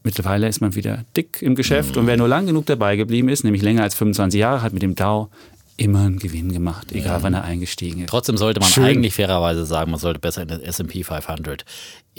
[0.03, 1.95] mittlerweile ist man wieder dick im Geschäft.
[1.95, 2.03] Mhm.
[2.03, 4.83] Und wer nur lang genug dabei geblieben ist, nämlich länger als 25 Jahre, hat mit
[4.83, 5.29] dem Dow
[5.79, 7.23] immer einen Gewinn gemacht, egal ja.
[7.23, 8.11] wann er eingestiegen ist.
[8.11, 8.85] Trotzdem sollte man Schön.
[8.85, 11.65] eigentlich fairerweise sagen, man sollte besser in den S&P 500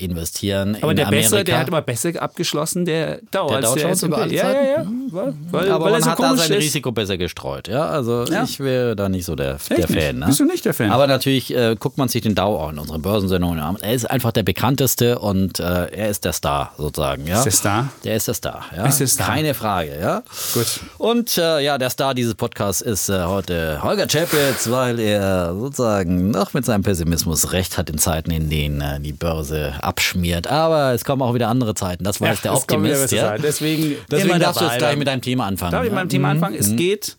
[0.01, 0.77] investieren.
[0.81, 1.29] Aber der Amerika.
[1.29, 4.35] Bessere, der hat immer besser abgeschlossen, der Dow der als der S&P.
[4.35, 4.85] Ja, ja, ja.
[5.11, 6.57] Weil, Aber weil man so hat da sein ist.
[6.57, 7.67] Risiko besser gestreut.
[7.67, 8.43] Ja, also ja.
[8.43, 10.19] ich wäre da nicht so der, der Fan.
[10.19, 10.27] Ne?
[10.27, 10.91] Bist du nicht der Fan?
[10.91, 13.77] Aber natürlich äh, guckt man sich den Dow auch in unseren Börsensendungen an.
[13.81, 17.27] Er ist einfach der bekannteste und äh, er ist der Star sozusagen.
[17.27, 17.37] Ja?
[17.37, 17.89] Ist der Star?
[18.03, 18.65] Der ist der Star.
[18.75, 18.85] Ja?
[18.85, 19.27] Ist der Star.
[19.27, 19.97] Keine Frage.
[19.99, 20.23] Ja.
[20.53, 20.79] Gut.
[20.97, 26.31] Und äh, ja, der Star dieses Podcasts ist äh, heute Holger Czapitz, weil er sozusagen
[26.31, 30.47] noch mit seinem Pessimismus recht hat in Zeiten, in denen äh, die Börse abschmiert.
[30.47, 32.03] Aber es kommen auch wieder andere Zeiten.
[32.03, 33.11] Das war ja, jetzt der Optimist.
[33.11, 33.37] Ja?
[33.37, 35.71] Deswegen, Deswegen darfst du jetzt gleich mit deinem Thema anfangen.
[35.71, 36.35] Darf ich mit meinem Thema mhm.
[36.35, 36.55] anfangen?
[36.57, 36.77] Es mhm.
[36.77, 37.17] geht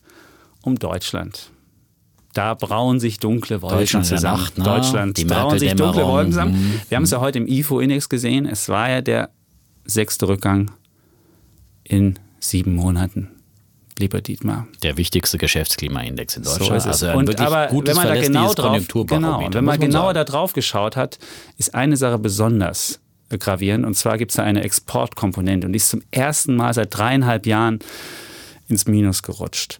[0.62, 1.50] um Deutschland.
[2.33, 4.40] Da brauen sich dunkle Wolken Deutschland zusammen.
[4.40, 4.64] Nacht, ne?
[4.64, 6.52] Deutschland, die brauen sich dunkle Wolken zusammen.
[6.52, 6.80] Mhm.
[6.88, 8.46] Wir haben es ja heute im IFO-Index gesehen.
[8.46, 9.30] Es war ja der
[9.85, 10.70] sechste Rückgang
[11.83, 13.30] in sieben Monaten
[14.00, 14.66] lieber Dietmar.
[14.82, 16.66] Der wichtigste Geschäftsklimaindex in Deutschland.
[16.66, 17.04] So ist es.
[17.04, 20.96] Also und aber wenn man da genau drauf, genau, wenn man genauer da drauf geschaut
[20.96, 21.18] hat,
[21.58, 23.00] ist eine Sache besonders
[23.38, 23.86] gravierend.
[23.86, 27.46] Und zwar gibt es da eine Exportkomponente und die ist zum ersten Mal seit dreieinhalb
[27.46, 27.78] Jahren
[28.68, 29.78] ins Minus gerutscht.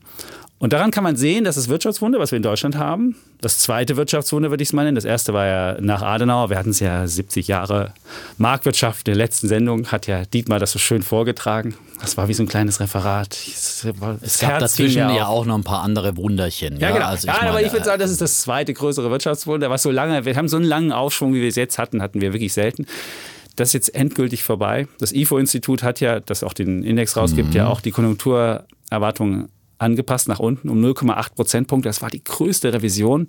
[0.61, 3.96] Und daran kann man sehen, dass das Wirtschaftswunder, was wir in Deutschland haben, das zweite
[3.96, 4.94] Wirtschaftswunder würde ich es mal nennen.
[4.94, 6.51] Das erste war ja nach Adenauer.
[6.51, 7.94] Wir hatten es ja 70 Jahre
[8.37, 9.09] Marktwirtschaft.
[9.09, 11.77] In der letzten Sendung hat ja Dietmar das so schön vorgetragen.
[12.03, 13.33] Das war wie so ein kleines Referat.
[13.33, 13.87] Es,
[14.20, 16.79] es gab Herz dazwischen ja auch noch ein paar andere Wunderchen.
[16.79, 17.07] Ja, ja genau.
[17.07, 19.83] Also ich ja, meine, aber ich würde sagen, das ist das zweite größere Wirtschaftswunder, was
[19.83, 22.35] so lange, wir haben so einen langen Aufschwung, wie wir es jetzt hatten, hatten wir
[22.35, 22.85] wirklich selten.
[23.57, 24.88] Das ist jetzt endgültig vorbei.
[24.99, 27.57] Das IFO-Institut hat ja, das auch den Index rausgibt, mhm.
[27.57, 29.49] ja auch die Konjunkturerwartungen
[29.81, 31.88] angepasst nach unten um 0,8 Prozentpunkte.
[31.88, 33.27] Das war die größte Revision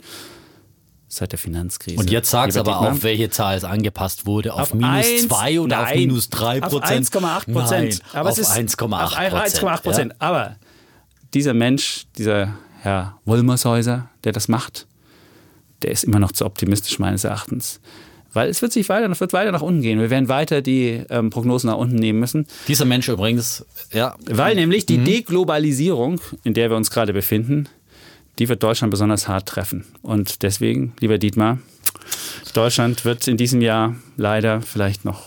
[1.07, 1.99] seit der Finanzkrise.
[1.99, 4.53] Und jetzt sagst aber auf welche Zahl es angepasst wurde.
[4.53, 7.15] Auf, auf minus 2 oder nein, auf minus 3 Prozent?
[7.15, 8.01] Auf 1,8 Prozent.
[8.13, 10.11] Aber auf 1,8 Prozent.
[10.11, 10.17] Ja?
[10.19, 10.55] Aber
[11.33, 14.87] dieser Mensch, dieser Herr Wollmershäuser, der das macht,
[15.81, 17.79] der ist immer noch zu optimistisch meines Erachtens.
[18.33, 19.99] Weil es wird sich weiter, wird weiter nach unten gehen.
[19.99, 22.47] Wir werden weiter die ähm, Prognosen nach unten nehmen müssen.
[22.67, 24.15] Dieser Mensch übrigens, ja.
[24.25, 25.05] Weil nämlich die mhm.
[25.05, 27.67] Deglobalisierung, in der wir uns gerade befinden,
[28.39, 29.85] die wird Deutschland besonders hart treffen.
[30.01, 31.59] Und deswegen, lieber Dietmar,
[32.53, 35.23] Deutschland wird in diesem Jahr leider vielleicht noch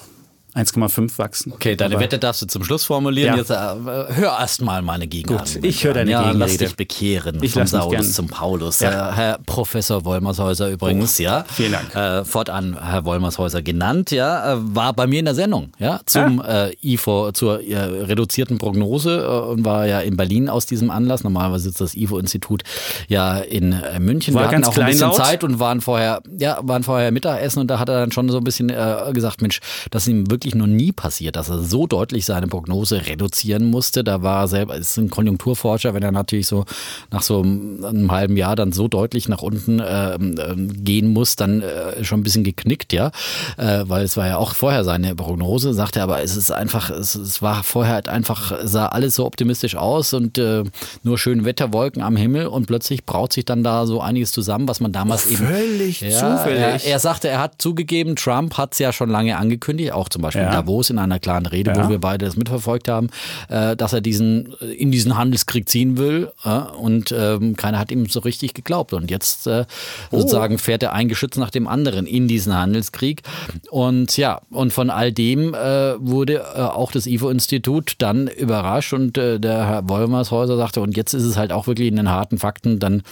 [0.54, 1.52] 1,5 wachsen.
[1.52, 3.34] Okay, deine Aber Wette darfst du zum Schluss formulieren.
[3.34, 3.36] Ja.
[3.36, 5.54] Jetzt äh, hör erst mal meine Gegenrede.
[5.54, 6.38] Gut, ich höre deine ja, Gegenrede.
[6.38, 8.78] Lass dich bekehren ich vom Saulus zum Paulus.
[8.78, 9.10] Ja.
[9.10, 11.44] Äh, Herr Professor Wollmershäuser übrigens, oh, ja.
[11.48, 11.94] Vielen Dank.
[11.94, 16.38] Äh, fortan Herr Wollmershäuser genannt, ja, äh, war bei mir in der Sendung, ja, zum
[16.38, 16.66] ja.
[16.66, 21.24] Äh, IFO, zur reduzierten Prognose und war ja in Berlin aus diesem Anlass.
[21.24, 22.62] Normalerweise sitzt das IFO-Institut
[23.08, 24.34] ja in München.
[24.34, 25.16] War Wir hatten auch ein bisschen laut.
[25.16, 28.38] Zeit und waren vorher, ja, waren vorher Mittagessen und da hat er dann schon so
[28.38, 28.68] ein bisschen
[29.12, 32.48] gesagt, Mensch, das ist ihm wirklich noch nie passiert passiert, dass er so deutlich seine
[32.48, 34.02] Prognose reduzieren musste.
[34.02, 36.64] Da war er selber, ist ein Konjunkturforscher, wenn er natürlich so
[37.10, 40.18] nach so einem halben Jahr dann so deutlich nach unten äh,
[40.56, 43.12] gehen muss, dann äh, schon ein bisschen geknickt, ja.
[43.56, 46.90] Äh, weil es war ja auch vorher seine Prognose, sagte er, aber es ist einfach,
[46.90, 50.64] es, es war vorher halt einfach, sah alles so optimistisch aus und äh,
[51.04, 54.80] nur schön Wetterwolken am Himmel und plötzlich braut sich dann da so einiges zusammen, was
[54.80, 55.46] man damals oh, eben.
[55.46, 56.84] Völlig ja, zufällig.
[56.86, 60.22] Er, er, sagte, er hat zugegeben, Trump hat es ja schon lange angekündigt, auch zum
[60.22, 60.50] Beispiel ja.
[60.50, 61.84] Davos in einer klaren Rede, ja.
[61.84, 63.08] wo wir beide das mitverfolgt haben,
[63.48, 68.06] äh, dass er diesen in diesen Handelskrieg ziehen will äh, und ähm, keiner hat ihm
[68.06, 69.64] so richtig geglaubt und jetzt äh,
[70.10, 70.20] oh.
[70.20, 73.22] sozusagen fährt er ein Geschütz nach dem anderen in diesen Handelskrieg
[73.70, 79.18] und ja und von all dem äh, wurde äh, auch das IFO-Institut dann überrascht und
[79.18, 82.38] äh, der Herr Wollmershäuser sagte und jetzt ist es halt auch wirklich in den harten
[82.38, 83.02] Fakten dann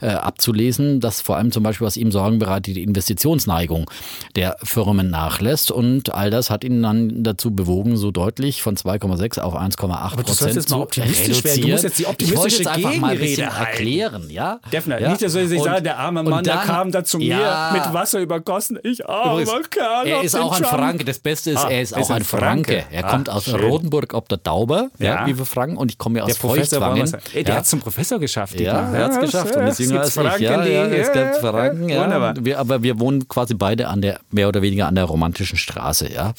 [0.00, 3.90] abzulesen, dass vor allem zum Beispiel was ihm Sorgen bereitet die Investitionsneigung
[4.36, 9.40] der Firmen nachlässt und all das hat ihn dann dazu bewogen, so deutlich von 2,6
[9.40, 11.62] auf 1,8 Prozent jetzt mal optimistisch werden.
[11.62, 14.60] Du musst jetzt die optimistische ich einfach mal ein bisschen erklären, ja?
[14.72, 15.02] Definitiv.
[15.02, 15.10] Ja?
[15.10, 17.92] Nicht, dass ich sagen, der arme Mann, dann, der kam da zu ja, mir mit
[17.92, 18.78] Wasser übergossen.
[18.82, 20.06] Ich armer Kerl.
[20.06, 21.04] Er ist auch ein Franke.
[21.04, 22.84] Das Beste ist, ah, er ist auch ein Franke.
[22.90, 23.56] Er ah, kommt aus schön.
[23.56, 25.26] Rotenburg ob der Tauber, ja.
[25.26, 27.12] wie wir Franken, und ich komme ja aus Feuchtwangen.
[27.34, 28.58] Ey, der hat es zum Professor geschafft.
[28.60, 30.40] Ja, er hat es geschafft und ist jünger als ich.
[30.40, 31.88] Ja, ja, es gibt Franken.
[31.88, 32.34] Wunderbar.
[32.56, 36.32] aber wir wohnen quasi beide an der, mehr oder weniger an der romantischen Straße, ja.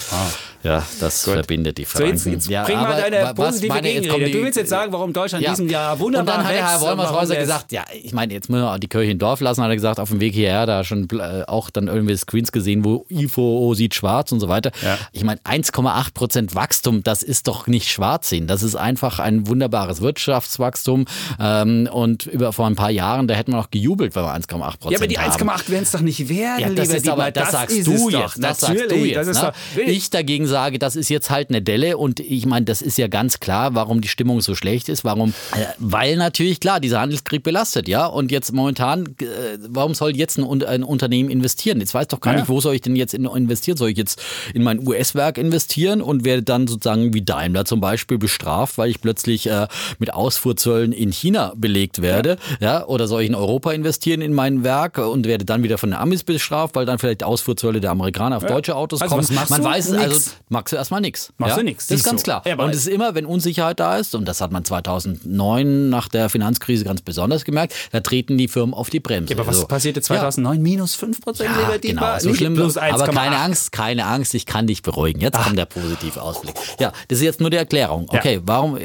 [0.61, 1.35] Ja, das Gut.
[1.35, 2.17] verbindet die Franken.
[2.17, 4.31] So, jetzt, jetzt ja, bring mal deine positive meine, Gegenrede.
[4.31, 5.51] Du willst jetzt sagen, warum Deutschland ja.
[5.51, 8.77] diesem Jahr wunderbar Und dann hat Herr Wollmershäuser gesagt, ja, ich meine, jetzt müssen wir
[8.77, 11.43] die Kirche im Dorf lassen, hat er gesagt, auf dem Weg hierher, da schon äh,
[11.47, 14.71] auch dann irgendwie Screens gesehen, wo IFO sieht schwarz und so weiter.
[14.83, 14.97] Ja.
[15.13, 18.47] Ich meine, 1,8 Prozent Wachstum, das ist doch nicht schwarz sehen.
[18.47, 21.05] Das ist einfach ein wunderbares Wirtschaftswachstum.
[21.39, 24.47] Ähm, und über vor ein paar Jahren, da hätten wir noch gejubelt, wenn wir 1,8
[24.47, 27.43] Prozent Ja, aber die 1,8 werden es doch nicht werden, ja, das ist aber, das,
[27.43, 28.43] das sagst du jetzt.
[28.43, 29.41] Das sagst du jetzt.
[29.41, 29.53] Ne?
[29.99, 33.09] Ich dagegen sage, das ist jetzt halt eine Delle und ich meine, das ist ja
[33.09, 35.03] ganz klar, warum die Stimmung so schlecht ist.
[35.03, 35.33] Warum?
[35.51, 38.05] Äh, weil natürlich, klar, dieser Handelskrieg belastet, ja.
[38.05, 41.81] Und jetzt momentan, äh, warum soll jetzt ein, ein, Unternehmen investieren?
[41.81, 42.39] Jetzt weiß doch gar ja.
[42.39, 43.75] nicht, wo soll ich denn jetzt investieren?
[43.75, 44.21] Soll ich jetzt
[44.53, 49.01] in mein US-Werk investieren und werde dann sozusagen wie Daimler zum Beispiel bestraft, weil ich
[49.01, 52.37] plötzlich äh, mit Ausfuhrzöllen in China belegt werde?
[52.61, 52.79] Ja.
[52.79, 52.85] ja.
[52.85, 55.99] Oder soll ich in Europa investieren in mein Werk und werde dann wieder von den
[55.99, 58.49] Amis bestraft, weil dann vielleicht Ausfuhrzölle der Amerikaner auf ja.
[58.49, 59.27] deutsche Autos also kommen?
[59.49, 59.67] Man du?
[59.91, 61.33] Weiß es, also magst du erstmal nichts.
[61.37, 61.57] Machst ja?
[61.57, 61.87] du nichts.
[61.87, 62.25] Das ist ganz so.
[62.25, 62.43] klar.
[62.45, 66.07] Ja, und es ist immer, wenn Unsicherheit da ist, und das hat man 2009 nach
[66.07, 69.33] der Finanzkrise ganz besonders gemerkt, da treten die Firmen auf die Bremse.
[69.33, 70.57] Ja, aber was also, passierte 2009?
[70.57, 70.61] Ja.
[70.61, 72.55] Minus 5 Prozent ja, genau, so schlimm.
[72.55, 75.21] Plus 1, aber keine Angst, keine Angst, ich kann dich beruhigen.
[75.21, 75.45] Jetzt Ach.
[75.45, 76.55] kommt der positive Ausblick.
[76.79, 78.07] Ja, das ist jetzt nur die Erklärung.
[78.09, 78.77] Okay, warum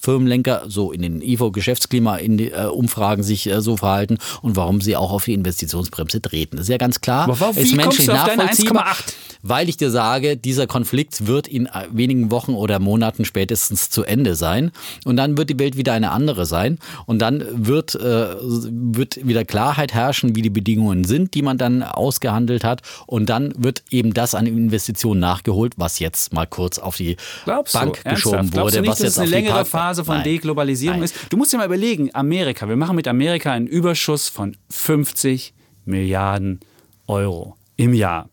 [0.00, 4.96] Firmenlenker so in den IFO-Geschäftsklima in die, äh, sich äh, so verhalten und warum sie
[4.96, 6.56] auch auf die Investitionsbremse treten.
[6.56, 7.24] Das ist ja ganz klar.
[7.24, 8.96] Aber warum, ist menschlich nachvollziehbar,
[9.42, 14.36] weil ich dir sage, dieser Konflikt wird in wenigen Wochen oder Monaten spätestens zu Ende
[14.36, 14.70] sein.
[15.04, 16.78] Und dann wird die Welt wieder eine andere sein.
[17.04, 21.82] Und dann wird, äh, wird wieder Klarheit herrschen, wie die Bedingungen sind, die man dann
[21.82, 22.82] ausgehandelt hat.
[23.06, 27.74] Und dann wird eben das an Investitionen nachgeholt, was jetzt mal kurz auf die Glaubst
[27.74, 28.10] Bank du?
[28.10, 28.62] geschoben Ernsthaft?
[28.62, 28.76] wurde.
[28.76, 30.24] du nicht, was jetzt eine längere Phase von Nein.
[30.24, 31.06] Deglobalisierung Nein.
[31.06, 31.16] ist?
[31.28, 35.54] Du musst dir mal überlegen, Amerika, wir machen mit Amerika einen Überschuss von 50
[35.86, 36.60] Milliarden
[37.08, 38.28] Euro im Jahr.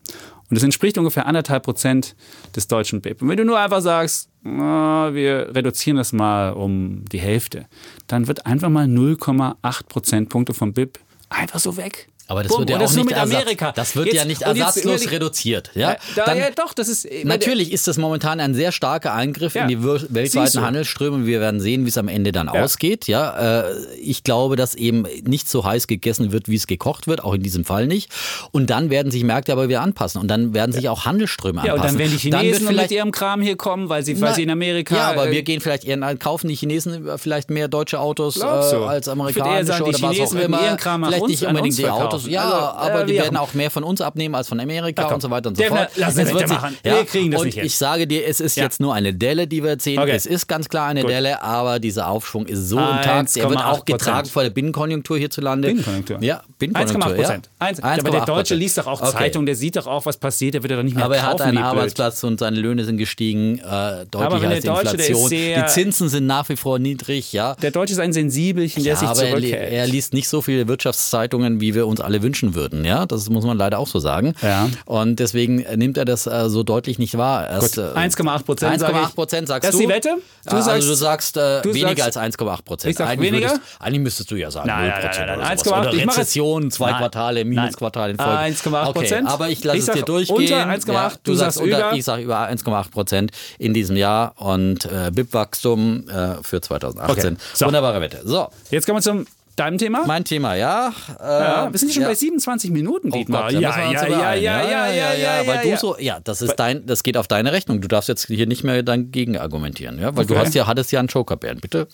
[0.50, 2.14] Und das entspricht ungefähr anderthalb Prozent
[2.54, 3.22] des deutschen BIP.
[3.22, 7.66] Und wenn du nur einfach sagst, na, wir reduzieren das mal um die Hälfte,
[8.06, 10.98] dann wird einfach mal 0,8 Prozentpunkte vom BIP
[11.30, 12.08] einfach so weg.
[12.26, 15.12] Aber das Bumm, wird ja auch nicht Ersatz, Das wird jetzt, ja nicht ersatzlos jetzt,
[15.12, 15.70] reduziert.
[15.74, 15.96] Ja?
[16.16, 17.06] Da, Dann, ja, doch, das ist.
[17.24, 19.62] Natürlich ist das momentan ein sehr starker Eingriff ja.
[19.62, 23.08] in die weltweiten Handelsströme wir werden sehen, wie es am Ende dann ausgeht.
[23.08, 27.22] Ja, äh, ich glaube, dass eben nicht so heiß gegessen wird, wie es gekocht wird,
[27.22, 28.10] auch in diesem Fall nicht.
[28.52, 31.76] Und dann werden sich Märkte aber wieder anpassen und dann werden sich auch Handelsströme anpassen.
[31.76, 34.30] Ja, und dann werden die Chinesen vielleicht, mit ihrem Kram hier kommen, weil sie, weil
[34.30, 34.96] na, sie in Amerika.
[34.96, 38.44] Ja, aber äh, wir gehen vielleicht eher kaufen die Chinesen vielleicht mehr deutsche Autos äh,
[38.44, 40.78] als amerikanische sagen, oder was auch immer.
[40.78, 42.13] Vielleicht nicht unbedingt die Autos.
[42.18, 45.20] Ja, also, aber aber die werden auch mehr von uns abnehmen als von Amerika und
[45.20, 45.90] so weiter und so fort.
[45.96, 46.76] Lass es wird machen.
[46.84, 47.66] Ja, wir kriegen das und nicht hin.
[47.66, 48.64] ich sage dir, es ist ja.
[48.64, 50.00] jetzt nur eine Delle, die wir erzählen.
[50.00, 50.12] Okay.
[50.12, 51.10] Es ist ganz klar eine Gut.
[51.10, 53.26] Delle, aber dieser Aufschwung ist so im Tag.
[53.36, 55.68] Er wird auch getragen vor der Binnenkonjunktur hierzulande.
[55.68, 56.22] Binnenkonjunktur?
[56.22, 57.12] Ja, Binnenkonjunktur.
[57.12, 57.50] 1,8 Prozent.
[57.60, 57.98] Ja.
[57.98, 59.12] Aber der Deutsche liest doch auch okay.
[59.12, 61.40] Zeitung, der sieht doch auch, was passiert, der wird doch nicht mehr Aber er hat
[61.40, 65.30] einen Arbeitsplatz und seine Löhne sind gestiegen, äh, deutlich als die Inflation.
[65.30, 67.54] Die Zinsen sind nach wie vor niedrig, ja.
[67.56, 69.72] Der Deutsche ist ein Sensibelchen, der sich zurückhält.
[69.72, 73.06] Er liest nicht so viele Wirtschaftszeitungen, wie wir uns alle wünschen würden, ja.
[73.06, 74.34] Das muss man leider auch so sagen.
[74.42, 74.68] Ja.
[74.84, 77.48] Und deswegen nimmt er das äh, so deutlich nicht wahr.
[77.50, 78.82] 1,8 Prozent.
[78.82, 79.86] 1,8 Prozent sagst das du.
[79.86, 80.22] Das ist die Wette?
[80.46, 82.90] Du also sagst, du sagst äh, du weniger sagst, als 1,8 Prozent.
[82.90, 83.50] Ich sag eigentlich weniger?
[83.50, 85.26] Würdest, eigentlich müsstest du ja sagen nein, 0 Prozent.
[85.26, 88.32] Nein, nein, oder, oder Rezession, zwei nein, Quartale, Minusquartale in Folge.
[88.32, 89.26] 1,8 Prozent.
[89.26, 90.36] Okay, aber ich lasse es dir durchgehen.
[90.36, 94.34] Unter 1,8, ja, du, du sagst unter, ich sage über 1,8 Prozent in diesem Jahr
[94.36, 97.10] und äh, BIP-Wachstum äh, für 2018.
[97.10, 97.36] Okay.
[97.54, 97.66] So.
[97.66, 98.20] Wunderbare Wette.
[98.24, 98.48] So.
[98.70, 100.04] Jetzt kommen wir zum Deinem Thema?
[100.06, 100.92] Mein Thema, ja.
[101.20, 102.08] ja wir sind schon ja.
[102.08, 103.42] bei 27 Minuten, oh Dietmar.
[103.48, 106.56] Oh Gott, ja, ja, ja, ja, ja, ja, ja, weil du so, ja, das ist
[106.56, 107.80] dein, das geht auf deine Rechnung.
[107.80, 110.34] Du darfst jetzt hier nicht mehr dagegen argumentieren, ja, weil okay.
[110.34, 111.60] du hast ja, hattest ja einen Jokerbären.
[111.60, 111.86] Bitte.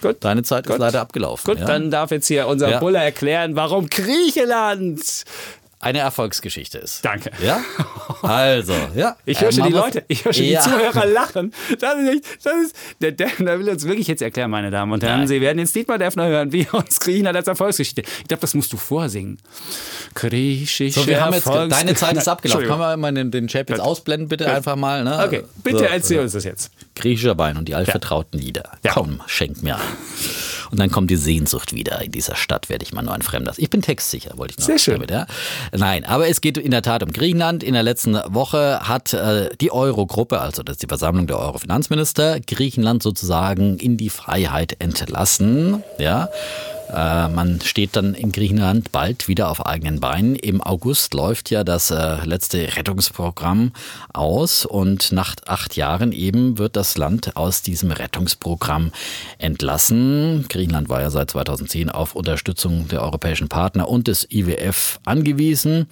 [0.00, 0.18] Gut.
[0.20, 0.74] Deine Zeit Gut.
[0.74, 1.54] ist leider abgelaufen.
[1.54, 5.24] Gut, dann darf jetzt hier unser Bulle erklären, warum Griechenland
[5.80, 7.04] eine Erfolgsgeschichte ist.
[7.04, 7.30] Danke.
[7.42, 7.60] Ja?
[8.22, 9.16] Also, ja.
[9.24, 10.62] Ich höre schon die Leute, ich höre schon ja.
[10.62, 11.52] die Zuhörer lachen.
[11.78, 15.20] Das ist, das ist, der Defner will uns wirklich jetzt erklären, meine Damen und Herren.
[15.20, 15.28] Nein.
[15.28, 18.02] Sie werden jetzt Dietmar Defner hören, wie uns Griechenland als Erfolgsgeschichte.
[18.02, 19.38] Ich glaube, das musst du vorsingen.
[20.14, 22.66] Griechische So, wir haben jetzt, deine Zeit ist abgelaufen.
[22.66, 24.54] Kann man mal den, den Chat jetzt ausblenden, bitte ja.
[24.54, 25.04] einfach mal.
[25.04, 25.22] Ne?
[25.24, 26.72] Okay, bitte so, erzähl uns das jetzt.
[26.96, 28.72] Griechischer Wein und die altvertrauten Lieder.
[28.88, 29.82] Komm, schenk mir ein.
[30.70, 32.02] Und dann kommt die Sehnsucht wieder.
[32.02, 33.52] In dieser Stadt werde ich mal nur ein Fremder.
[33.56, 34.94] Ich bin textsicher, wollte ich noch Sehr schön.
[34.94, 35.26] Damit, ja?
[35.72, 37.62] Nein, aber es geht in der Tat um Griechenland.
[37.62, 42.40] In der letzten Woche hat äh, die Euro-Gruppe, also das ist die Versammlung der Euro-Finanzminister,
[42.40, 45.82] Griechenland sozusagen in die Freiheit entlassen.
[45.98, 46.28] Ja.
[46.92, 50.36] Äh, man steht dann in Griechenland bald wieder auf eigenen Beinen.
[50.36, 53.72] Im August läuft ja das äh, letzte Rettungsprogramm
[54.12, 58.92] aus und nach acht Jahren eben wird das Land aus diesem Rettungsprogramm
[59.38, 60.46] entlassen.
[60.48, 65.86] Griechenland war ja seit 2010 auf Unterstützung der europäischen Partner und des IWF angewiesen.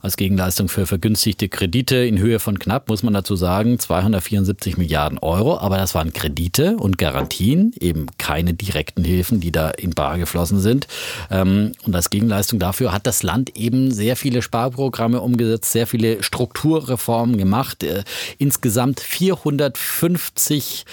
[0.00, 5.18] Als Gegenleistung für vergünstigte Kredite in Höhe von knapp, muss man dazu sagen, 274 Milliarden
[5.18, 5.58] Euro.
[5.58, 10.60] Aber das waren Kredite und Garantien, eben keine direkten Hilfen, die da in Bar geflossen
[10.60, 10.88] sind.
[11.30, 16.22] Ähm, und als Gegenleistung dafür hat das Land eben sehr viele Sparprogramme umgesetzt, sehr viele
[16.22, 17.82] Strukturreformen gemacht.
[17.82, 18.04] Äh,
[18.38, 20.86] insgesamt 450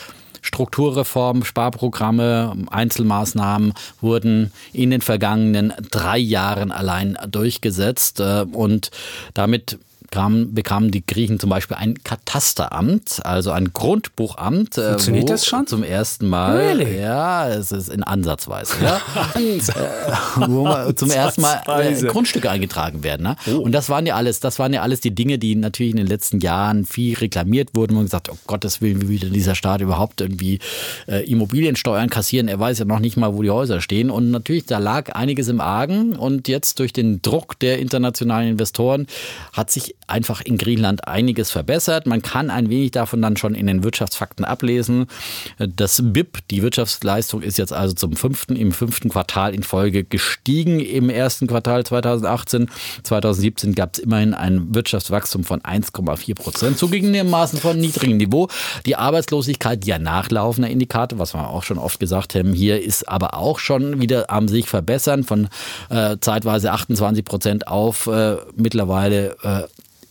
[0.47, 8.21] Strukturreformen, Sparprogramme, Einzelmaßnahmen wurden in den vergangenen drei Jahren allein durchgesetzt.
[8.21, 8.89] Äh, und
[9.33, 9.77] damit
[10.11, 14.77] kam, bekamen die Griechen zum Beispiel ein Katasteramt, also ein Grundbuchamt.
[14.77, 15.67] Äh, Funktioniert das schon?
[15.67, 16.57] Zum ersten Mal.
[16.57, 16.99] Really?
[16.99, 18.73] Ja, es ist in Ansatzweise.
[19.37, 20.47] Ja.
[20.47, 23.23] wo zum ersten Mal äh, Grundstücke eingetragen werden.
[23.23, 23.35] Ne?
[23.47, 23.59] Oh.
[23.59, 26.07] Und das waren ja alles, das waren ja alles die Dinge, die natürlich in den
[26.07, 30.21] letzten Jahren viel reklamiert wurden und gesagt, oh Gottes Willen, wie will dieser Staat überhaupt
[30.21, 30.59] irgendwie
[31.07, 32.47] äh, Immobiliensteuern kassieren?
[32.47, 34.09] Er weiß ja noch nicht mal, wo die Häuser stehen.
[34.09, 36.15] Und natürlich, da lag einiges im Argen.
[36.15, 39.07] Und jetzt durch den Druck der internationalen Investoren
[39.53, 42.07] hat sich einfach in Griechenland einiges verbessert.
[42.07, 45.07] Man kann ein wenig davon dann schon in den Wirtschaftsfakten ablesen.
[45.59, 50.79] Das BIP, die Wirtschaftsleistung, ist jetzt also zum fünften, im fünften Quartal in Folge gestiegen
[50.79, 52.69] im ersten Quartal 2018.
[53.03, 58.47] 2017 gab es immerhin ein Wirtschaftswachstum von 1,4 Prozent, zugegebenermaßen von niedrigem Niveau.
[58.85, 63.33] Die Arbeitslosigkeit, ja nachlaufender Indikator, was wir auch schon oft gesagt haben, hier ist aber
[63.33, 65.49] auch schon wieder am sich verbessern von
[65.89, 69.63] äh, zeitweise 28 Prozent auf äh, mittlerweile äh,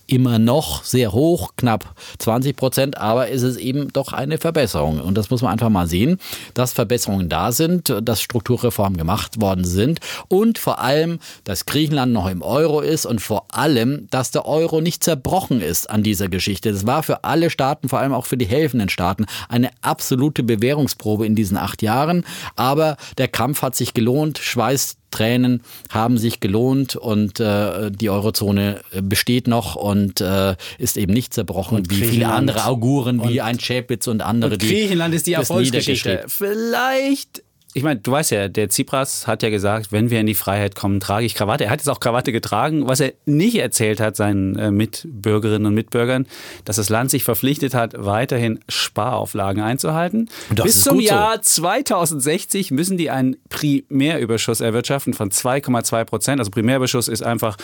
[0.07, 5.01] immer noch sehr hoch, knapp 20 Prozent, aber ist es eben doch eine Verbesserung.
[5.01, 6.19] Und das muss man einfach mal sehen,
[6.55, 12.29] dass Verbesserungen da sind, dass Strukturreformen gemacht worden sind und vor allem, dass Griechenland noch
[12.29, 16.73] im Euro ist und vor allem, dass der Euro nicht zerbrochen ist an dieser Geschichte.
[16.73, 21.27] Das war für alle Staaten, vor allem auch für die helfenden Staaten, eine absolute Bewährungsprobe
[21.27, 22.25] in diesen acht Jahren.
[22.55, 28.81] Aber der Kampf hat sich gelohnt, Schweiß Tränen haben sich gelohnt und äh, die Eurozone
[28.93, 33.41] äh, besteht noch und äh, ist eben nicht zerbrochen und wie viele andere Auguren wie
[33.41, 34.53] ein Chapitz und andere.
[34.53, 36.25] Und Griechenland ist die Erfolgsgeschichte.
[36.29, 37.43] Vielleicht
[37.77, 40.75] ich meine, du weißt ja, der Tsipras hat ja gesagt, wenn wir in die Freiheit
[40.75, 41.65] kommen, trage ich Krawatte.
[41.65, 42.89] Er hat jetzt auch Krawatte getragen.
[42.89, 46.25] Was er nicht erzählt hat seinen äh, Mitbürgerinnen und Mitbürgern,
[46.65, 50.31] dass das Land sich verpflichtet hat, weiterhin Sparauflagen einzuhalten.
[50.55, 51.63] Bis zum Jahr so.
[51.63, 56.41] 2060 müssen die einen Primärüberschuss erwirtschaften von 2,2 Prozent.
[56.41, 57.59] Also Primärüberschuss ist einfach,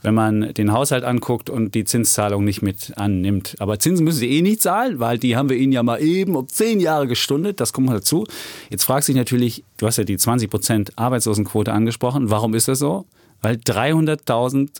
[0.00, 3.56] wenn man den Haushalt anguckt und die Zinszahlung nicht mit annimmt.
[3.58, 6.36] Aber Zinsen müssen sie eh nicht zahlen, weil die haben wir ihnen ja mal eben
[6.36, 7.58] um zehn Jahre gestundet.
[7.58, 8.28] Das kommt mal dazu.
[8.70, 12.30] Jetzt fragt sich natürlich, du hast ja die 20% Arbeitslosenquote angesprochen.
[12.30, 13.06] Warum ist das so?
[13.42, 14.70] Weil 300.000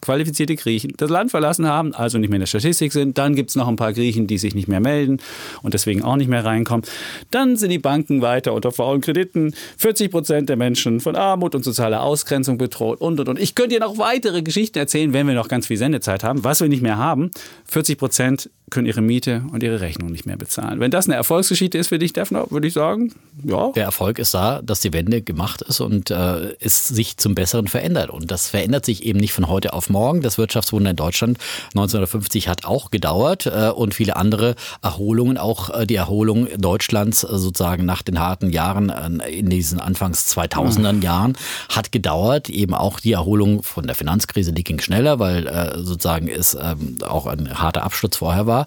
[0.00, 3.18] qualifizierte Griechen das Land verlassen haben, also nicht mehr in der Statistik sind.
[3.18, 5.18] Dann gibt es noch ein paar Griechen, die sich nicht mehr melden
[5.62, 6.84] und deswegen auch nicht mehr reinkommen.
[7.30, 9.54] Dann sind die Banken weiter unter faulen Krediten.
[9.78, 13.38] 40 Prozent der Menschen von Armut und sozialer Ausgrenzung bedroht und und und.
[13.38, 16.44] Ich könnte dir noch weitere Geschichten erzählen, wenn wir noch ganz viel Sendezeit haben.
[16.44, 17.30] Was wir nicht mehr haben,
[17.66, 20.80] 40 Prozent können ihre Miete und ihre Rechnung nicht mehr bezahlen.
[20.80, 23.12] Wenn das eine Erfolgsgeschichte ist für dich, Defner, würde ich sagen,
[23.44, 23.70] ja.
[23.72, 27.68] Der Erfolg ist da, dass die Wende gemacht ist und äh, es sich zum Besseren
[27.68, 28.10] verändert.
[28.10, 30.22] Und das verändert sich eben nicht von heute auf morgen.
[30.22, 31.38] Das Wirtschaftswunder in Deutschland
[31.74, 37.38] 1950 hat auch gedauert äh, und viele andere Erholungen, auch äh, die Erholung Deutschlands äh,
[37.38, 41.02] sozusagen nach den harten Jahren äh, in diesen Anfangs 2000er mhm.
[41.02, 42.48] Jahren hat gedauert.
[42.48, 46.98] Eben auch die Erholung von der Finanzkrise, die ging schneller, weil äh, sozusagen es ähm,
[47.06, 48.57] auch ein harter Absturz vorher war.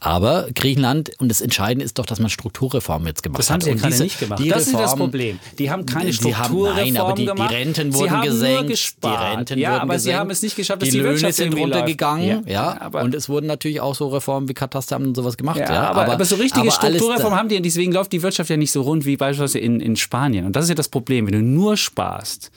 [0.00, 3.40] Aber Griechenland, und das Entscheidende ist doch, dass man Strukturreformen jetzt gemacht hat.
[3.40, 4.40] Das haben sie ja gerade nicht gemacht.
[4.40, 5.38] das Reform, ist das Problem.
[5.58, 7.26] Die haben keine Strukturreformen haben, nein, aber die.
[7.30, 8.94] Die Renten wurden gesenkt.
[9.02, 10.02] Die Renten ja, wurden aber gesenkt.
[10.02, 12.46] sie haben es nicht geschafft, dass die, die Löhne sind runtergegangen.
[12.46, 15.58] Ja, ja, und es wurden natürlich auch so Reformen wie Katasteramt und sowas gemacht.
[15.58, 18.50] Ja, ja aber, aber, aber, so richtige Strukturreformen haben die und deswegen läuft die Wirtschaft
[18.50, 20.46] ja nicht so rund wie beispielsweise in, in Spanien.
[20.46, 21.26] Und das ist ja das Problem.
[21.26, 22.50] Wenn du nur sparst,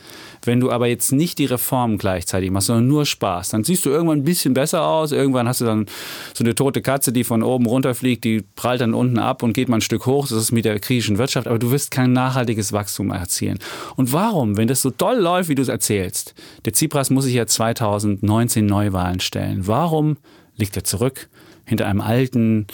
[0.46, 3.90] wenn du aber jetzt nicht die Reformen gleichzeitig machst, sondern nur Spaß, dann siehst du
[3.90, 5.12] irgendwann ein bisschen besser aus.
[5.12, 5.86] Irgendwann hast du dann
[6.34, 9.70] so eine tote Katze, die von oben runterfliegt, die prallt dann unten ab und geht
[9.70, 10.28] mal ein Stück hoch.
[10.28, 13.60] Das ist mit der griechischen Wirtschaft, aber du wirst kein nachhaltiges Wachstum erzielen.
[13.96, 16.36] Und warum, wenn das so doll läuft, wie du es erzählst?
[16.66, 19.66] Der Tsipras muss sich ja 2019 Neuwahlen stellen.
[19.66, 20.18] Warum
[20.58, 21.30] liegt er zurück
[21.66, 22.68] hinter einem alten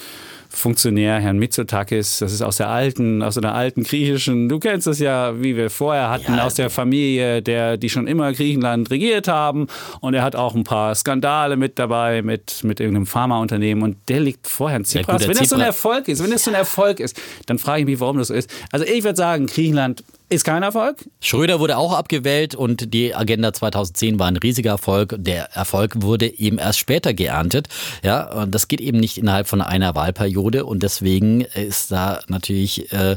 [0.50, 4.98] Funktionär, Herrn Mitsotakis, das ist aus der alten, aus einer alten griechischen, du kennst das
[4.98, 6.44] ja, wie wir vorher hatten, ja.
[6.44, 9.68] aus der Familie, der, die schon immer Griechenland regiert haben.
[10.02, 13.84] Und er hat auch ein paar Skandale mit dabei, mit, mit irgendeinem Pharmaunternehmen.
[13.84, 15.22] Und der liegt vor Herrn Tsipras.
[15.22, 17.82] Ja, wenn das so ein Erfolg ist, wenn das so ein Erfolg ist, dann frage
[17.82, 18.50] ich mich, warum das so ist.
[18.72, 20.98] Also ich würde sagen, Griechenland ist kein Erfolg.
[21.22, 25.16] Schröder wurde auch abgewählt und die Agenda 2010 war ein riesiger Erfolg.
[25.18, 27.68] Der Erfolg wurde eben erst später geerntet.
[28.04, 32.20] Ja, und das geht eben nicht innerhalb von einer Wahlperiode Periode und deswegen ist da
[32.28, 33.16] natürlich äh,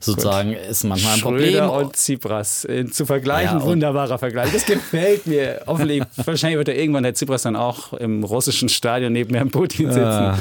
[0.00, 1.86] sozusagen ist manchmal ein Schröder Problem.
[1.86, 4.52] und Tsipras äh, zu vergleichen, Ja, und- wunderbarer Vergleich.
[4.52, 5.60] Das gefällt mir.
[5.66, 9.88] Hoffentlich, wahrscheinlich wird er irgendwann der Tsipras dann auch im russischen Stadion neben Herrn Putin
[9.92, 10.04] sitzen.
[10.06, 10.38] Ah,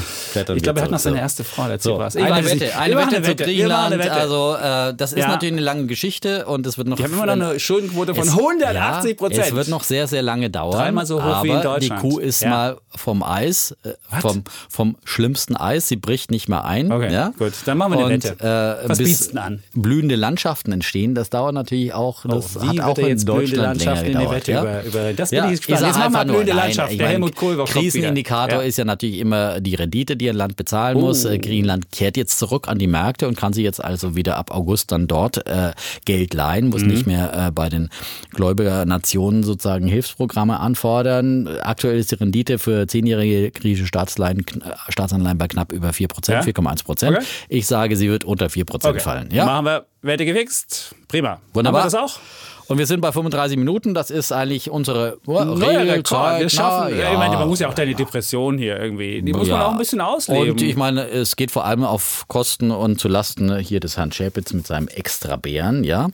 [0.56, 1.22] ich glaube, er hat noch seine So.
[1.22, 2.16] erste Frau, der So, Tsipras.
[2.16, 3.94] Ich eine Wette, eine Wir machen Wette zu Griechenland.
[3.94, 4.14] eine Wette.
[4.14, 5.28] Also äh, das ist Ja.
[5.30, 6.13] natürlich eine lange Geschichte
[6.48, 6.98] und es wird noch.
[6.98, 9.38] Die haben immer noch eine Schuldenquote von Es- 180 Prozent.
[9.40, 10.72] Ja, es wird noch sehr, sehr lange dauern.
[10.78, 12.02] Dreimal so hoch wie in Die Deutschland.
[12.02, 12.50] Kuh ist Ja.
[12.50, 15.88] mal vom Eis, äh, vom, vom schlimmsten Eis.
[15.88, 16.92] Sie bricht nicht mehr ein.
[16.92, 17.34] Okay, ja?
[17.38, 17.54] gut.
[17.66, 18.80] Dann machen wir eine Und, Wette.
[18.84, 19.64] Äh, Was bis an?
[19.74, 22.24] blühende Landschaften entstehen, das dauert natürlich auch.
[22.26, 24.32] Das Oh, hat auch in Deutschland länger in die gedauert.
[24.36, 24.62] Wette ja?
[24.62, 25.82] über- über- das bin ich gespannt.
[25.82, 26.98] Jetzt machen wir blühende Landschaften.
[26.98, 27.66] Der Helmut Kohl wieder.
[27.66, 31.26] Krisenindikator ist ja natürlich immer die Rendite, die ein Land bezahlen muss.
[31.26, 31.30] Oh.
[31.30, 34.52] Äh, Griechenland kehrt jetzt zurück an die Märkte und kann sich jetzt also wieder ab
[34.52, 35.72] August dann dort äh,
[36.06, 36.88] Geld leihen, muss Mhm.
[36.88, 37.90] nicht mehr äh, bei den
[38.32, 41.48] Gläubigernationen sozusagen Hilfsprogramme anfordern.
[41.62, 46.08] Aktuell ist die Rendite für zehnjährige griechische Staatsleihen, kn- äh, Staatsanleihen bei knapp über 4
[46.08, 46.52] Prozent, Ja?
[46.52, 47.18] 4,1 Prozent.
[47.18, 47.26] Okay.
[47.50, 49.04] Ich sage, sie wird unter 4 Prozent Okay.
[49.04, 49.30] fallen.
[49.32, 49.46] Ja?
[49.46, 50.94] Machen wir Wette gefixt.
[51.08, 51.40] Prima.
[51.54, 51.84] Wunderbar.
[51.84, 52.20] Haben wir das auch?
[52.68, 53.94] Und wir sind bei 35 Minuten.
[53.94, 55.18] Das ist eigentlich unsere.
[55.28, 56.40] Regelzeit.
[56.42, 56.94] Wir schaffen.
[56.98, 59.22] Na, Ich meine, man muss ja auch deine Depression hier irgendwie.
[59.22, 59.68] Die muss man Ja.
[59.68, 60.52] auch ein bisschen ausleben.
[60.52, 64.12] Und ich meine, es geht vor allem auf Kosten und zu Lasten hier des Herrn
[64.14, 66.08] Schäpitz mit seinem Extrabären, ja.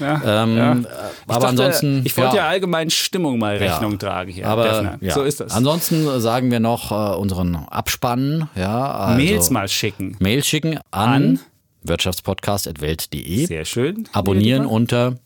[0.00, 0.70] ja, Ähm, ja.
[0.72, 0.84] Aber
[1.28, 2.02] dachte, ansonsten.
[2.04, 4.48] Ich wollte ja, ja, allgemein Stimmung mal Rechnung tragen hier.
[4.48, 5.14] aber ja.
[5.14, 5.52] So ist das.
[5.52, 8.90] Ansonsten sagen wir noch äh, unseren Abspann, ja.
[8.92, 10.16] Also Mails mal schicken.
[10.18, 11.40] Mails schicken an, An?
[11.84, 13.46] wirtschaftspodcast.welt.de.
[13.46, 14.08] Sehr schön.
[14.12, 15.16] Abonnieren unter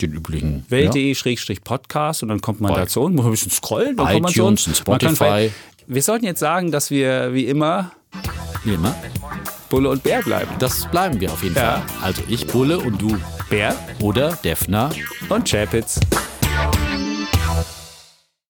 [0.00, 0.64] den üblichen.
[0.68, 3.02] Welt.de-podcast und dann kommt man Bei dazu.
[3.02, 3.96] Muss man ein bisschen scrollen.
[3.96, 4.68] Dann kommt man zu iTunes uns.
[4.68, 5.50] und Spotify.
[5.86, 7.92] Wir sollten jetzt sagen, dass wir wie immer
[8.64, 8.94] Wie immer.
[9.68, 10.50] Bulle und Bär bleiben.
[10.58, 11.82] Das bleiben wir auf jeden Ja.
[11.82, 11.82] Fall.
[12.02, 13.16] Also ich Bulle und du
[13.50, 14.90] Bär oder Defner.
[15.28, 16.00] und Chapitz.